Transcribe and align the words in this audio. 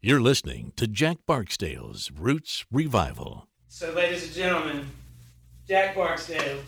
You're 0.00 0.20
listening 0.20 0.72
to 0.76 0.86
Jack 0.86 1.16
Barksdale's 1.26 2.12
Roots 2.12 2.64
Revival. 2.70 3.48
So, 3.66 3.92
ladies 3.94 4.26
and 4.26 4.32
gentlemen, 4.32 4.86
Jack 5.66 5.96
Barksdale. 5.96 6.60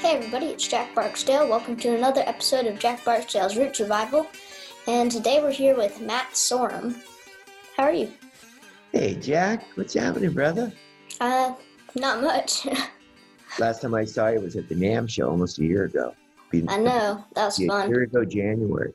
Hey 0.00 0.16
everybody, 0.16 0.46
it's 0.46 0.66
Jack 0.66 0.94
Barksdale. 0.94 1.46
Welcome 1.46 1.76
to 1.76 1.94
another 1.94 2.22
episode 2.24 2.64
of 2.64 2.78
Jack 2.78 3.04
Barksdale's 3.04 3.58
Roots 3.58 3.78
Revival. 3.78 4.26
And 4.86 5.10
today 5.10 5.42
we're 5.42 5.52
here 5.52 5.76
with 5.76 6.00
Matt 6.00 6.30
Sorum. 6.32 7.02
How 7.76 7.82
are 7.82 7.92
you? 7.92 8.10
Hey, 8.92 9.14
Jack, 9.16 9.62
what's 9.74 9.92
happening, 9.92 10.32
brother? 10.32 10.72
Uh, 11.20 11.52
not 11.94 12.22
much. 12.22 12.66
Last 13.58 13.82
time 13.82 13.94
I 13.94 14.04
saw 14.04 14.28
you 14.28 14.40
was 14.40 14.56
at 14.56 14.68
the 14.68 14.74
NAMM 14.74 15.08
show 15.10 15.28
almost 15.28 15.58
a 15.58 15.64
year 15.64 15.84
ago. 15.84 16.14
I 16.68 16.78
know, 16.78 17.24
that 17.34 17.44
was 17.46 17.60
A 17.60 17.66
fun. 17.66 17.90
year 17.90 18.02
ago, 18.02 18.24
January. 18.24 18.94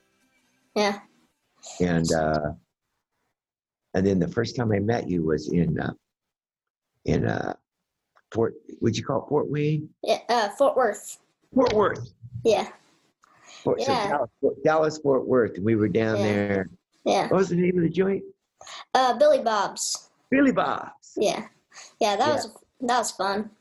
Yeah. 0.76 1.00
And 1.80 2.12
uh, 2.12 2.54
and 3.94 4.06
then 4.08 4.18
the 4.20 4.28
first 4.28 4.56
time 4.56 4.72
I 4.72 4.80
met 4.80 5.08
you 5.08 5.23
was 5.23 5.50
in 5.52 5.80
uh, 5.80 5.94
in 7.06 7.26
uh, 7.28 7.54
Fort. 8.32 8.56
Would 8.82 8.98
you 8.98 9.04
call 9.04 9.23
it 9.23 9.30
Fort 9.30 9.50
Wayne? 9.52 9.88
Yeah, 10.04 10.18
uh, 10.30 10.50
Fort 10.50 10.76
Worth. 10.76 11.20
Fort 11.54 11.73
Worth. 11.73 12.09
Yeah, 12.44 12.68
Fort, 13.64 13.82
so 13.82 13.92
Yeah. 13.92 14.08
Dallas, 14.09 14.30
Fort- 14.42 14.64
Dallas, 14.64 14.98
Fort 14.98 15.28
Worth, 15.28 15.56
and 15.58 15.64
we 15.66 15.76
were 15.76 15.88
down 15.88 16.18
Yeah. 16.18 16.23
there. 16.23 16.70
yeah. 17.06 17.22
What 17.28 17.38
was 17.38 17.50
the 17.50 17.56
name 17.56 17.78
of 17.78 17.84
the 17.84 17.90
joint? 17.90 18.23
Uh, 18.95 19.16
Billy 19.18 19.40
Bob's. 19.44 20.09
Billy 20.32 20.52
Bob's. 20.52 21.14
Yeah. 21.16 21.45
Yeah, 22.02 22.16
that 22.16 22.28
Yeah. 22.28 22.34
was 22.34 22.58
that 22.82 22.98
was 22.98 23.12
fun. 23.12 23.52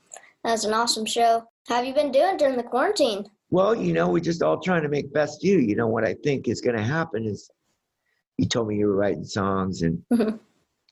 That 0.43 0.51
was 0.51 0.65
an 0.65 0.73
awesome 0.73 1.05
show. 1.05 1.43
How 1.67 1.75
have 1.75 1.85
you 1.85 1.93
been 1.93 2.11
doing 2.11 2.37
during 2.37 2.57
the 2.57 2.63
quarantine? 2.63 3.25
Well, 3.49 3.75
you 3.75 3.93
know, 3.93 4.09
we're 4.09 4.19
just 4.19 4.41
all 4.41 4.59
trying 4.59 4.81
to 4.83 4.89
make 4.89 5.13
best 5.13 5.43
you. 5.43 5.59
You 5.59 5.75
know 5.75 5.87
what 5.87 6.03
I 6.03 6.15
think 6.15 6.47
is 6.47 6.59
going 6.59 6.75
to 6.75 6.83
happen 6.83 7.25
is, 7.25 7.49
you 8.37 8.47
told 8.47 8.67
me 8.67 8.75
you 8.77 8.87
were 8.87 8.95
writing 8.95 9.23
songs 9.23 9.83
and 9.83 10.01
been 10.09 10.39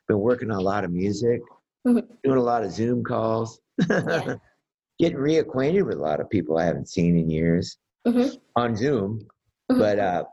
working 0.08 0.52
on 0.52 0.58
a 0.58 0.62
lot 0.62 0.84
of 0.86 0.92
music, 0.92 1.42
doing 1.86 2.08
a 2.26 2.42
lot 2.42 2.64
of 2.64 2.72
Zoom 2.72 3.04
calls, 3.04 3.60
Yeah. 3.90 4.36
getting 5.00 5.18
reacquainted 5.18 5.86
with 5.86 5.98
a 5.98 6.02
lot 6.02 6.20
of 6.20 6.30
people 6.30 6.58
I 6.60 6.66
haven't 6.66 6.88
seen 6.88 7.18
in 7.18 7.30
years 7.30 7.78
Mhm. 8.08 8.38
on 8.56 8.76
Zoom. 8.76 9.28
Mhm. 9.72 9.80
But 9.80 10.00
uh, 10.00 10.24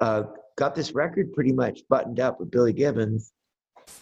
uh, 0.00 0.22
got 0.56 0.74
this 0.74 0.92
record 0.94 1.32
pretty 1.32 1.52
much 1.52 1.80
buttoned 1.88 2.20
up 2.20 2.38
with 2.38 2.50
Billy 2.50 2.72
Gibbons. 2.74 3.32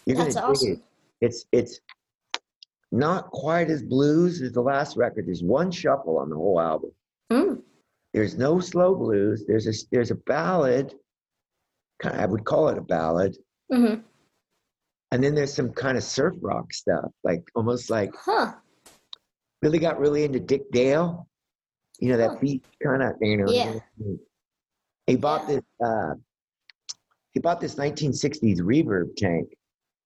You're 0.04 0.16
That's 0.16 0.34
gonna 0.34 0.48
awesome. 0.48 0.72
it. 0.72 0.80
It's 1.20 1.46
it's 1.52 1.80
not 2.92 3.30
quite 3.30 3.70
as 3.70 3.82
blues 3.82 4.42
as 4.42 4.52
the 4.52 4.60
last 4.60 4.96
record. 4.96 5.26
There's 5.26 5.42
one 5.42 5.70
shuffle 5.70 6.18
on 6.18 6.28
the 6.28 6.36
whole 6.36 6.60
album. 6.60 6.92
Mm. 7.32 7.62
There's 8.12 8.36
no 8.36 8.60
slow 8.60 8.94
blues. 8.94 9.44
There's 9.48 9.66
a 9.66 9.72
there's 9.90 10.10
a 10.10 10.16
ballad. 10.16 10.94
Kind 12.00 12.20
I 12.20 12.26
would 12.26 12.44
call 12.44 12.68
it 12.68 12.76
a 12.78 12.82
ballad. 12.82 13.36
hmm 13.72 13.94
And 15.10 15.24
then 15.24 15.34
there's 15.34 15.52
some 15.54 15.72
kind 15.72 15.96
of 15.96 16.04
surf 16.04 16.34
rock 16.42 16.72
stuff, 16.74 17.10
like 17.24 17.42
almost 17.54 17.88
like 17.90 18.10
Huh. 18.14 18.52
really 19.62 19.78
got 19.78 19.98
really 19.98 20.24
into 20.24 20.40
Dick 20.40 20.70
Dale. 20.70 21.26
You 21.98 22.10
know 22.10 22.18
Huh. 22.18 22.28
that 22.34 22.40
beat 22.40 22.62
kind 22.82 23.02
of. 23.02 23.12
You 23.22 23.36
know. 23.38 23.50
Yeah. 23.50 24.14
He 25.06 25.16
bought 25.16 25.48
Yeah. 25.48 25.56
this. 25.56 25.64
Uh, 25.84 26.14
he 27.32 27.40
bought 27.40 27.60
this 27.62 27.76
1960s 27.76 28.60
reverb 28.60 29.16
tank, 29.16 29.56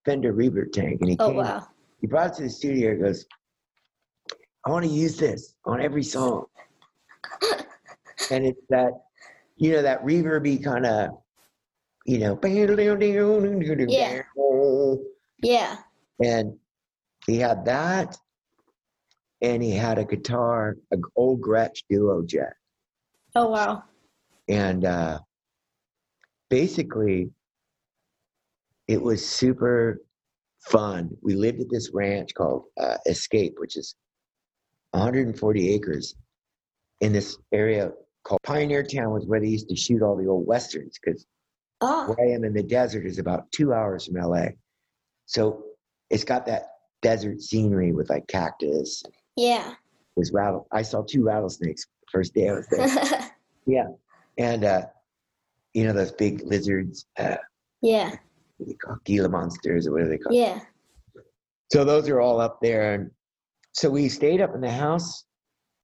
Fender 0.04 0.32
reverb 0.32 0.70
tank, 0.72 1.00
and 1.00 1.10
he 1.10 1.16
Oh 1.18 1.26
came. 1.30 1.36
wow. 1.38 1.66
He 2.00 2.06
brought 2.06 2.30
it 2.32 2.34
to 2.36 2.42
the 2.44 2.50
studio. 2.50 2.94
He 2.94 3.00
goes, 3.00 3.26
"I 4.64 4.70
want 4.70 4.84
to 4.84 4.90
use 4.90 5.16
this 5.16 5.54
on 5.64 5.80
every 5.80 6.02
song." 6.02 6.46
and 8.30 8.44
it's 8.46 8.60
that, 8.68 8.92
you 9.56 9.72
know, 9.72 9.82
that 9.82 10.04
reverby 10.04 10.62
kind 10.62 10.86
of, 10.86 11.10
you 12.04 12.18
know, 12.18 12.38
Yeah. 13.88 14.22
Yeah. 15.42 15.76
and 16.22 16.58
he 17.26 17.38
had 17.38 17.64
that, 17.64 18.16
and 19.42 19.62
he 19.62 19.72
had 19.72 19.98
a 19.98 20.04
guitar, 20.04 20.76
an 20.90 21.02
old 21.16 21.40
Gretsch 21.40 21.82
Duo 21.90 22.22
Jet, 22.22 22.54
Oh 23.34 23.48
wow. 23.50 23.82
and 24.48 24.84
uh, 24.84 25.18
basically, 26.48 27.30
it 28.86 29.02
was 29.02 29.26
super 29.26 30.00
fun. 30.66 31.10
We 31.22 31.34
lived 31.34 31.60
at 31.60 31.70
this 31.70 31.90
ranch 31.92 32.34
called 32.34 32.64
uh, 32.78 32.96
Escape, 33.06 33.54
which 33.58 33.76
is 33.76 33.94
140 34.92 35.74
acres 35.74 36.14
in 37.00 37.12
this 37.12 37.36
area 37.52 37.90
called 38.24 38.40
Pioneertown, 38.46 39.12
was 39.12 39.26
where 39.26 39.40
they 39.40 39.48
used 39.48 39.68
to 39.68 39.76
shoot 39.76 40.02
all 40.02 40.16
the 40.16 40.26
old 40.26 40.46
westerns 40.46 40.98
because 41.02 41.26
Oh. 41.82 42.06
where 42.08 42.26
I 42.26 42.32
am 42.32 42.42
in 42.44 42.54
the 42.54 42.62
desert 42.62 43.04
is 43.04 43.18
about 43.18 43.52
two 43.52 43.74
hours 43.74 44.06
from 44.06 44.16
LA. 44.16 44.46
So 45.26 45.62
it's 46.08 46.24
got 46.24 46.46
that 46.46 46.68
desert 47.02 47.42
scenery 47.42 47.92
with 47.92 48.08
like 48.08 48.26
cactus. 48.28 49.02
Yeah. 49.36 49.74
There's 50.16 50.32
rattle. 50.32 50.66
I 50.72 50.80
saw 50.82 51.02
two 51.02 51.22
rattlesnakes 51.22 51.84
the 51.84 52.06
first 52.10 52.32
day 52.34 52.48
I 52.48 52.52
was 52.52 52.66
there. 52.70 53.30
yeah, 53.66 53.88
and 54.38 54.64
uh, 54.64 54.86
you 55.74 55.84
know 55.84 55.92
those 55.92 56.12
big 56.12 56.40
lizards, 56.46 57.04
uh, 57.18 57.36
yeah. 57.82 58.16
What 58.56 58.66
do 58.66 58.72
they 58.72 58.76
call 58.76 58.96
Gila 59.04 59.28
monsters 59.28 59.86
or 59.86 59.92
whatever 59.92 60.10
they 60.10 60.18
call? 60.18 60.32
Yeah. 60.32 60.60
So 61.72 61.84
those 61.84 62.08
are 62.08 62.20
all 62.20 62.40
up 62.40 62.58
there, 62.62 62.94
and 62.94 63.10
so 63.72 63.90
we 63.90 64.08
stayed 64.08 64.40
up 64.40 64.54
in 64.54 64.60
the 64.60 64.70
house. 64.70 65.24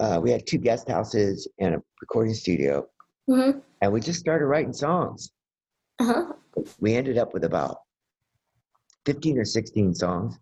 Uh, 0.00 0.20
we 0.22 0.30
had 0.30 0.46
two 0.46 0.58
guest 0.58 0.88
houses 0.88 1.48
and 1.58 1.74
a 1.74 1.82
recording 2.00 2.34
studio, 2.34 2.86
hmm 3.28 3.50
and 3.80 3.92
we 3.92 4.00
just 4.00 4.20
started 4.20 4.46
writing 4.46 4.72
songs. 4.72 5.32
Uh-huh. 5.98 6.32
We 6.80 6.94
ended 6.94 7.18
up 7.18 7.34
with 7.34 7.42
about 7.44 7.78
15 9.06 9.38
or 9.38 9.44
16 9.44 9.94
songs. 9.94 10.38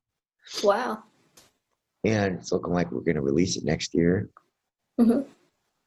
Wow. 0.62 1.04
and 2.04 2.34
it's 2.36 2.52
looking 2.52 2.72
like 2.72 2.90
we're 2.92 3.00
going 3.00 3.14
to 3.16 3.20
release 3.22 3.56
it 3.56 3.64
next 3.64 3.94
year. 3.94 4.28
Mhm. 4.98 5.26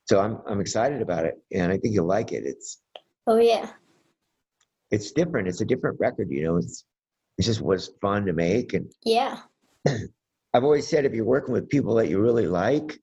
So 0.06 0.20
I'm 0.20 0.40
I'm 0.48 0.60
excited 0.62 1.02
about 1.02 1.26
it, 1.26 1.36
and 1.52 1.72
I 1.72 1.78
think 1.78 1.94
you'll 1.94 2.08
like 2.08 2.32
it. 2.32 2.44
It's 2.46 2.82
Oh 3.28 3.38
yeah. 3.38 3.70
It's 4.94 5.12
different. 5.12 5.48
It's 5.48 5.62
a 5.62 5.66
different 5.66 6.00
record, 6.00 6.30
you 6.30 6.44
know. 6.44 6.58
It's 6.58 6.86
it 7.40 7.44
just 7.44 7.62
was 7.62 7.90
fun 8.00 8.26
to 8.28 8.34
make, 8.34 8.74
and 8.74 8.92
Yeah. 9.04 9.40
I've 10.54 10.64
always 10.64 10.88
said 10.88 11.04
if 11.04 11.14
you're 11.14 11.26
working 11.26 11.52
with 11.52 11.68
people 11.68 11.96
that 11.96 12.10
you 12.10 12.22
really 12.22 12.46
like, 12.46 13.00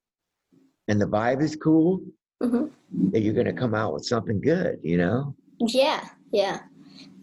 and 0.87 1.01
the 1.01 1.07
vibe 1.07 1.43
is 1.43 1.57
cool, 1.57 2.01
hmm 2.41 2.67
that 3.13 3.21
you're 3.21 3.35
going 3.35 3.47
to 3.47 3.53
come 3.53 3.73
out 3.75 3.93
with 3.95 4.05
something 4.05 4.41
good, 4.41 4.81
you 4.83 4.97
know. 4.97 5.35
Yeah. 5.61 6.09
Yeah. 6.33 6.61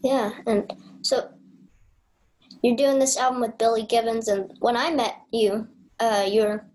Yeah. 0.02 0.32
And 0.46 0.72
so 1.02 1.30
you're 2.62 2.78
doing 2.78 3.00
this 3.00 3.18
album 3.18 3.42
with 3.42 3.58
Billy 3.58 3.84
Gibbons, 3.84 4.28
and 4.28 4.54
when 4.60 4.76
I 4.76 4.92
met 4.92 5.16
you, 5.32 5.68
uh, 6.00 6.26
you 6.30 6.42
were 6.42 6.66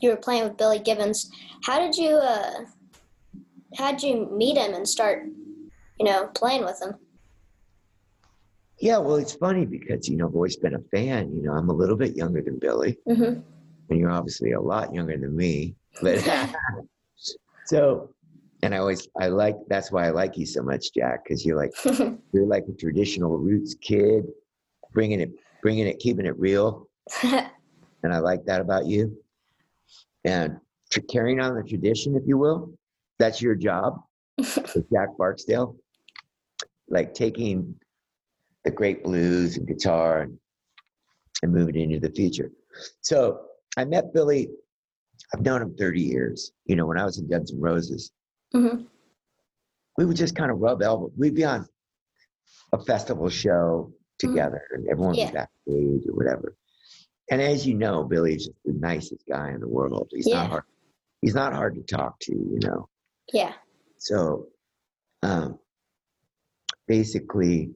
you 0.00 0.10
were 0.10 0.16
playing 0.16 0.44
with 0.44 0.56
Billy 0.56 0.78
Gibbons. 0.78 1.30
How 1.64 1.78
did 1.78 1.94
you 1.94 2.16
uh, 2.16 2.64
how 3.76 3.92
did 3.92 4.02
you 4.02 4.30
meet 4.32 4.56
him 4.56 4.72
and 4.72 4.88
start, 4.88 5.26
you 5.98 6.06
know, 6.06 6.28
playing 6.34 6.64
with 6.64 6.80
him? 6.80 6.94
Yeah, 8.80 8.98
well, 8.98 9.16
it's 9.16 9.34
funny 9.34 9.66
because 9.66 10.08
you 10.08 10.16
know 10.16 10.28
I've 10.28 10.34
always 10.34 10.56
been 10.56 10.74
a 10.74 10.82
fan. 10.94 11.34
You 11.34 11.42
know, 11.42 11.52
I'm 11.52 11.68
a 11.68 11.72
little 11.72 11.96
bit 11.96 12.16
younger 12.16 12.42
than 12.42 12.58
Billy, 12.58 12.96
hmm 13.06 13.40
and 13.90 13.98
you're 13.98 14.10
obviously 14.10 14.52
a 14.52 14.60
lot 14.60 14.94
younger 14.94 15.16
than 15.16 15.34
me. 15.34 15.74
But 16.02 16.22
so, 17.66 18.10
and 18.62 18.74
I 18.74 18.78
always 18.78 19.08
I 19.20 19.28
like 19.28 19.56
that's 19.68 19.90
why 19.90 20.06
I 20.06 20.10
like 20.10 20.36
you 20.36 20.46
so 20.46 20.62
much, 20.62 20.92
Jack, 20.92 21.24
because 21.24 21.44
you're 21.44 21.56
like 21.56 21.72
you're 22.32 22.46
like 22.46 22.64
a 22.68 22.72
traditional 22.72 23.38
roots 23.38 23.74
kid, 23.80 24.24
bringing 24.92 25.20
it, 25.20 25.30
bringing 25.62 25.86
it, 25.86 25.98
keeping 25.98 26.26
it 26.26 26.38
real, 26.38 26.88
and 27.22 28.12
I 28.12 28.18
like 28.18 28.44
that 28.44 28.60
about 28.60 28.86
you. 28.86 29.16
And 30.24 30.58
tr- 30.90 31.00
carrying 31.10 31.40
on 31.40 31.54
the 31.54 31.62
tradition, 31.62 32.14
if 32.16 32.22
you 32.26 32.36
will, 32.36 32.72
that's 33.18 33.40
your 33.40 33.54
job, 33.54 34.00
with 34.36 34.90
Jack 34.92 35.16
Barksdale. 35.16 35.76
Like 36.90 37.12
taking 37.12 37.74
the 38.68 38.74
great 38.74 39.02
blues 39.02 39.56
and 39.56 39.66
guitar 39.66 40.20
and, 40.22 40.38
and 41.42 41.52
moving 41.52 41.76
into 41.76 41.98
the 41.98 42.14
future. 42.14 42.50
So 43.00 43.40
I 43.78 43.84
met 43.86 44.12
Billy. 44.12 44.50
I've 45.34 45.40
known 45.40 45.62
him 45.62 45.74
30 45.78 46.00
years. 46.02 46.52
You 46.66 46.76
know, 46.76 46.84
when 46.86 46.98
I 46.98 47.04
was 47.04 47.18
in 47.18 47.28
Guns 47.28 47.50
N' 47.52 47.60
Roses, 47.60 48.12
hmm 48.52 48.82
we 49.96 50.04
would 50.04 50.16
just 50.16 50.36
kind 50.36 50.52
of 50.52 50.58
rub 50.60 50.80
elbows. 50.80 51.10
We'd 51.16 51.34
be 51.34 51.44
on 51.44 51.66
a 52.72 52.78
festival 52.84 53.28
show 53.28 53.92
together, 54.20 54.62
and 54.70 54.86
everyone 54.88 55.16
Yeah. 55.16 55.24
was 55.24 55.32
backstage 55.32 56.08
or 56.08 56.14
whatever. 56.14 56.56
And 57.32 57.42
as 57.42 57.66
you 57.66 57.74
know, 57.74 58.04
Billy's 58.04 58.46
just 58.46 58.58
the 58.64 58.74
nicest 58.74 59.24
guy 59.28 59.50
in 59.50 59.58
the 59.60 59.66
world. 59.66 60.08
He's 60.14 60.28
Yeah. 60.28 60.42
not 60.42 60.50
hard. 60.50 60.62
He's 61.20 61.34
not 61.34 61.52
hard 61.52 61.74
to 61.74 61.82
talk 61.82 62.20
to, 62.20 62.32
you 62.32 62.60
know. 62.62 62.88
Yeah. 63.32 63.54
So, 63.98 64.46
um, 65.24 65.58
basically, 66.86 67.74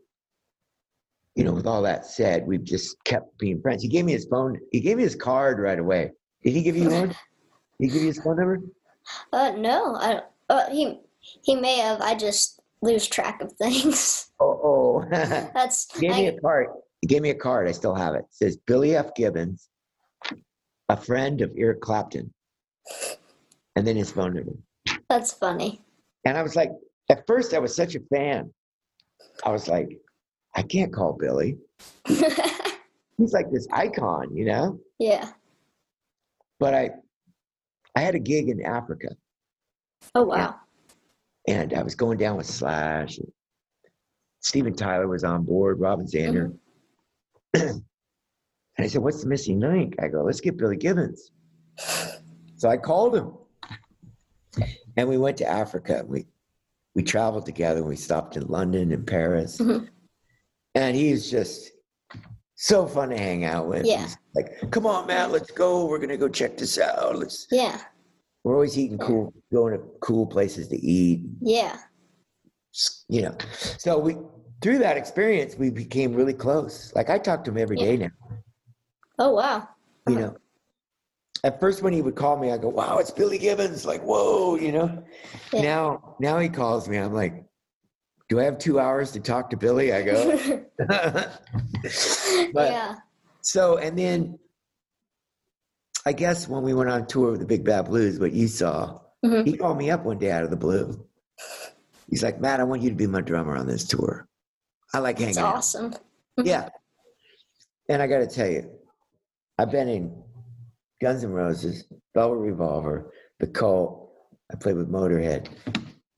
you 1.34 1.44
know, 1.44 1.52
with 1.52 1.66
all 1.66 1.82
that 1.82 2.04
said, 2.06 2.46
we've 2.46 2.64
just 2.64 3.02
kept 3.04 3.36
being 3.38 3.60
friends. 3.60 3.82
He 3.82 3.88
gave 3.88 4.04
me 4.04 4.12
his 4.12 4.26
phone. 4.26 4.58
He 4.70 4.80
gave 4.80 4.98
me 4.98 5.02
his 5.02 5.14
card 5.16 5.58
right 5.58 5.78
away. 5.78 6.12
Did 6.44 6.52
he 6.52 6.62
give 6.62 6.76
you 6.76 6.90
one? 6.90 7.08
Did 7.08 7.16
he 7.78 7.86
give 7.88 8.02
you 8.02 8.08
his 8.08 8.20
phone 8.20 8.36
number? 8.36 8.60
Uh, 9.32 9.52
no, 9.56 9.96
I. 9.96 10.20
Uh, 10.50 10.70
he 10.70 11.00
he 11.42 11.54
may 11.56 11.78
have. 11.78 12.00
I 12.00 12.14
just 12.14 12.60
lose 12.82 13.06
track 13.06 13.40
of 13.42 13.52
things. 13.52 14.28
Oh, 14.40 15.04
oh. 15.04 15.08
That's 15.54 15.86
He 15.94 16.08
gave 16.08 16.16
me 16.16 16.26
I, 16.26 16.30
a 16.32 16.40
card. 16.40 16.66
He 17.00 17.06
gave 17.06 17.22
me 17.22 17.30
a 17.30 17.34
card. 17.34 17.68
I 17.68 17.70
still 17.70 17.94
have 17.94 18.16
it. 18.16 18.24
It 18.24 18.26
says 18.30 18.56
Billy 18.66 18.96
F. 18.96 19.14
Gibbons, 19.14 19.68
a 20.88 20.96
friend 20.96 21.40
of 21.42 21.52
Eric 21.56 21.80
Clapton, 21.80 22.34
and 23.76 23.86
then 23.86 23.94
his 23.94 24.10
phone 24.10 24.34
number. 24.34 24.54
that's 25.08 25.32
funny. 25.32 25.80
And 26.24 26.36
I 26.36 26.42
was 26.42 26.56
like, 26.56 26.72
at 27.08 27.24
first, 27.28 27.54
I 27.54 27.60
was 27.60 27.76
such 27.76 27.94
a 27.94 28.00
fan. 28.12 28.52
I 29.44 29.52
was 29.52 29.68
like, 29.68 29.96
I 30.54 30.62
can't 30.62 30.92
call 30.92 31.14
Billy. 31.14 31.58
He's 32.06 33.32
like 33.32 33.50
this 33.50 33.66
icon, 33.72 34.34
you 34.34 34.44
know. 34.46 34.78
yeah. 34.98 35.30
But 36.58 36.74
I, 36.74 36.90
I 37.96 38.00
had 38.00 38.14
a 38.14 38.18
gig 38.20 38.48
in 38.48 38.64
Africa, 38.64 39.08
Oh 40.14 40.22
wow. 40.24 40.54
and 41.48 41.74
I 41.74 41.82
was 41.82 41.94
going 41.94 42.18
down 42.18 42.36
with 42.36 42.46
Slash. 42.46 43.18
And 43.18 43.30
Steven 44.40 44.74
Tyler 44.74 45.08
was 45.08 45.24
on 45.24 45.44
board. 45.44 45.80
Robin 45.80 46.06
Zander. 46.06 46.54
and 47.54 47.82
I 48.78 48.86
said, 48.86 49.02
"What's 49.02 49.22
the 49.22 49.28
missing 49.28 49.60
link?" 49.60 49.96
I 50.00 50.08
go, 50.08 50.22
"Let's 50.22 50.40
get 50.40 50.56
Billy 50.56 50.76
Gibbons." 50.76 51.30
So 52.56 52.68
I 52.68 52.76
called 52.76 53.16
him, 53.16 53.32
and 54.96 55.08
we 55.08 55.18
went 55.18 55.36
to 55.38 55.46
Africa. 55.48 56.04
We 56.06 56.26
we 56.94 57.02
traveled 57.02 57.44
together. 57.46 57.82
We 57.82 57.96
stopped 57.96 58.36
in 58.36 58.46
London 58.46 58.92
and 58.92 59.06
Paris, 59.06 59.58
Mhm. 59.58 59.88
And 60.74 60.96
he's 60.96 61.30
just 61.30 61.70
so 62.54 62.86
fun 62.86 63.10
to 63.10 63.18
hang 63.18 63.44
out 63.44 63.66
with. 63.66 63.84
Yeah. 63.86 64.02
He's 64.02 64.16
like, 64.34 64.70
come 64.70 64.86
on, 64.86 65.06
Matt, 65.06 65.30
let's 65.30 65.50
go. 65.50 65.86
We're 65.86 65.98
gonna 65.98 66.16
go 66.16 66.28
check 66.28 66.56
this 66.56 66.78
out. 66.78 67.16
Let's. 67.16 67.46
Yeah. 67.50 67.80
We're 68.44 68.54
always 68.54 68.76
eating 68.76 68.98
cool, 68.98 69.32
going 69.52 69.72
to 69.72 69.84
cool 70.00 70.26
places 70.26 70.66
to 70.68 70.76
eat. 70.76 71.20
Yeah. 71.40 71.76
You 73.08 73.22
know, 73.22 73.36
so 73.78 73.98
we 73.98 74.16
through 74.62 74.78
that 74.78 74.96
experience 74.96 75.56
we 75.56 75.70
became 75.70 76.12
really 76.14 76.32
close. 76.32 76.92
Like 76.94 77.10
I 77.10 77.18
talk 77.18 77.44
to 77.44 77.50
him 77.50 77.58
every 77.58 77.76
day 77.76 77.96
now. 77.96 78.10
Oh 79.18 79.34
wow. 79.34 79.68
you 80.08 80.16
know 80.16 80.36
at 81.44 81.60
first 81.60 81.82
when 81.82 81.92
he 81.92 82.02
would 82.02 82.14
call 82.14 82.36
me 82.36 82.50
i 82.50 82.56
go 82.56 82.68
wow 82.68 82.98
it's 82.98 83.10
billy 83.10 83.38
gibbons 83.38 83.84
like 83.84 84.00
whoa 84.02 84.56
you 84.56 84.72
know 84.72 85.04
Yeah. 85.52 85.62
now 85.62 86.16
now 86.20 86.38
he 86.38 86.48
calls 86.48 86.88
me 86.88 86.96
i'm 86.98 87.12
like 87.12 87.44
do 88.32 88.40
i 88.40 88.44
have 88.44 88.56
two 88.58 88.80
hours 88.80 89.12
to 89.12 89.20
talk 89.20 89.50
to 89.50 89.56
billy 89.58 89.92
i 89.92 90.00
go 90.02 90.16
but 90.78 92.70
yeah. 92.72 92.94
so 93.42 93.76
and 93.76 93.98
then 93.98 94.38
i 96.06 96.12
guess 96.12 96.48
when 96.48 96.62
we 96.62 96.72
went 96.72 96.88
on 96.88 97.06
tour 97.06 97.32
with 97.32 97.40
the 97.40 97.46
big 97.46 97.62
bad 97.64 97.82
blues 97.86 98.18
what 98.18 98.32
you 98.32 98.48
saw 98.48 98.98
Mhm. 99.24 99.46
he 99.46 99.56
called 99.56 99.76
me 99.78 99.88
up 99.90 100.04
one 100.04 100.18
day 100.18 100.30
out 100.32 100.42
of 100.44 100.50
the 100.50 100.56
blue 100.56 101.06
he's 102.08 102.22
like 102.22 102.40
matt 102.40 102.58
i 102.58 102.64
want 102.64 102.80
you 102.82 102.88
to 102.88 102.96
be 102.96 103.06
my 103.06 103.20
drummer 103.20 103.54
on 103.56 103.66
this 103.66 103.84
tour 103.86 104.26
i 104.94 104.98
like 104.98 105.18
hanging 105.18 105.30
It's 105.30 105.38
out 105.38 105.56
awesome. 105.56 105.94
yeah. 106.42 106.70
And 107.90 108.00
I 108.00 108.06
got 108.06 108.18
to 108.20 108.26
tell 108.26 108.48
you, 108.48 108.70
I've 109.58 109.70
been 109.70 109.88
in 109.88 110.22
Guns 111.02 111.24
N' 111.24 111.32
Roses, 111.32 111.84
Velvet 112.14 112.36
Revolver, 112.36 113.12
The 113.38 113.48
Cult. 113.48 114.10
I 114.50 114.56
played 114.56 114.76
with 114.76 114.90
Motorhead. 114.90 115.48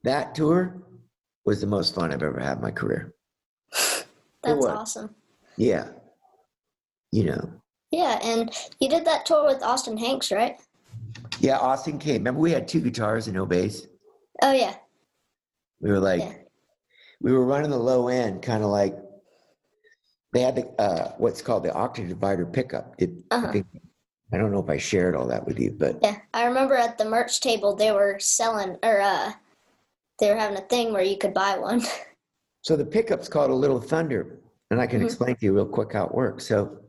That 0.03 0.33
tour 0.35 0.81
was 1.45 1.61
the 1.61 1.67
most 1.67 1.95
fun 1.95 2.11
I've 2.11 2.23
ever 2.23 2.39
had 2.39 2.57
in 2.57 2.61
my 2.63 2.71
career. 2.71 3.13
That's 4.43 4.65
awesome. 4.65 5.15
Yeah. 5.57 5.89
You 7.11 7.23
know, 7.25 7.51
Yeah, 7.91 8.19
and 8.23 8.53
you 8.81 8.89
did 8.89 9.05
that 9.05 9.25
tour 9.25 9.45
with 9.45 9.63
Austin 9.63 9.95
Hanks, 9.97 10.31
right? 10.31 10.59
yeah, 11.39 11.57
Austin 11.57 11.97
came. 11.97 12.15
Remember, 12.15 12.41
we 12.41 12.51
had 12.51 12.67
two 12.67 12.81
guitars 12.81 13.27
and 13.27 13.35
no 13.35 13.45
bass? 13.45 13.87
Oh 14.41 14.51
yeah. 14.51 14.75
We 15.79 15.89
were 15.91 15.99
like, 15.99 16.19
Yeah. 16.19 16.33
we 17.21 17.31
were 17.31 17.45
running 17.45 17.69
the 17.71 17.77
low 17.77 18.09
end, 18.09 18.41
kind 18.41 18.63
of 18.63 18.69
like 18.69 18.97
they 20.33 20.41
had 20.41 20.55
the 20.57 20.65
uh, 20.81 21.13
what's 21.17 21.41
called 21.41 21.63
the 21.63 21.73
octave 21.73 22.09
divider 22.09 22.45
pickup. 22.45 22.97
Did, 22.97 23.23
Uh-huh. 23.31 23.47
I, 23.47 23.51
think, 23.53 23.67
I 24.33 24.37
don't 24.37 24.51
know 24.51 24.61
if 24.61 24.69
I 24.69 24.77
shared 24.77 25.15
all 25.15 25.27
that 25.27 25.45
with 25.47 25.57
you, 25.59 25.71
but 25.71 25.99
Yeah. 26.01 26.17
I 26.33 26.45
remember 26.45 26.75
at 26.75 26.97
the 26.97 27.05
merch 27.05 27.39
table 27.39 27.75
they 27.75 27.91
were 27.93 28.17
selling 28.19 28.77
or 28.83 28.99
uh 28.99 29.31
they 30.19 30.29
were 30.29 30.35
having 30.37 30.57
a 30.57 30.61
thing 30.61 30.93
where 30.93 31.03
you 31.03 31.17
could 31.17 31.33
buy 31.33 31.57
one. 31.57 31.81
So 32.61 32.75
the 32.75 32.83
pickup's 32.83 33.29
called 33.29 33.51
a 33.51 33.53
little 33.55 33.79
thunder, 33.79 34.39
and 34.71 34.81
I 34.81 34.87
can 34.87 34.99
Mhm. 34.99 35.05
explain 35.05 35.35
to 35.35 35.45
you 35.45 35.53
real 35.53 35.67
quick 35.67 35.93
how 35.93 36.05
it 36.07 36.15
works. 36.15 36.47
So, 36.47 36.79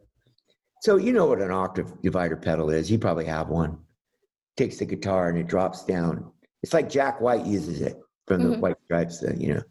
so 0.80 0.96
you 0.96 1.12
know 1.12 1.26
what 1.26 1.42
an 1.42 1.50
octave 1.50 2.00
divider 2.00 2.34
pedal 2.34 2.70
is. 2.70 2.90
You 2.90 2.98
probably 2.98 3.26
have 3.26 3.50
one. 3.50 3.76
Takes 4.56 4.78
the 4.78 4.86
guitar 4.86 5.28
and 5.28 5.36
it 5.36 5.48
drops 5.48 5.84
down. 5.84 6.32
It's 6.62 6.72
like 6.72 6.88
Jack 6.88 7.20
White 7.20 7.44
uses 7.44 7.82
it 7.82 8.00
from 8.26 8.42
the 8.42 8.56
Mhm. 8.56 8.60
White 8.60 8.76
Stripes, 8.86 9.20
thing, 9.20 9.38
you 9.38 9.52
know. 9.52 9.62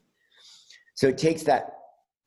So 0.93 1.07
it 1.07 1.17
takes 1.17 1.41
that 1.45 1.75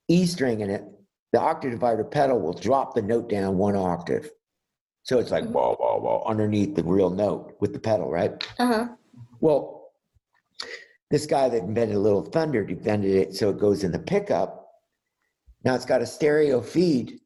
E 0.09 0.27
string 0.27 0.59
in 0.59 0.71
it. 0.71 0.85
The 1.31 1.39
octave 1.39 1.71
divider 1.71 2.03
pedal 2.03 2.41
will 2.41 2.55
drop 2.55 2.97
the 2.97 3.03
note 3.03 3.29
down 3.29 3.59
one 3.59 3.77
octave. 3.77 4.29
So 5.05 5.21
it's 5.21 5.31
like 5.31 5.45
Mhm. 5.45 5.53
whoa, 5.53 5.77
whoa, 5.79 6.01
whoa, 6.01 6.23
underneath 6.27 6.75
the 6.75 6.83
real 6.83 7.11
note 7.11 7.55
with 7.61 7.73
the 7.75 7.79
pedal, 7.79 8.11
right? 8.11 8.45
Uh-huh. 8.59 8.89
Well, 9.41 9.78
this 11.11 11.27
guy 11.27 11.49
that 11.49 11.63
invented 11.63 11.97
Little 11.97 12.23
Thunder 12.25 12.63
invented 12.65 13.11
it 13.15 13.35
so 13.35 13.51
it 13.51 13.59
goes 13.59 13.85
in 13.85 13.93
the 13.93 13.99
pickup. 13.99 14.67
Now 15.65 15.75
it's 15.75 15.87
got 15.87 16.03
a 16.03 16.07
stereo 16.07 16.61
feed. 16.61 17.21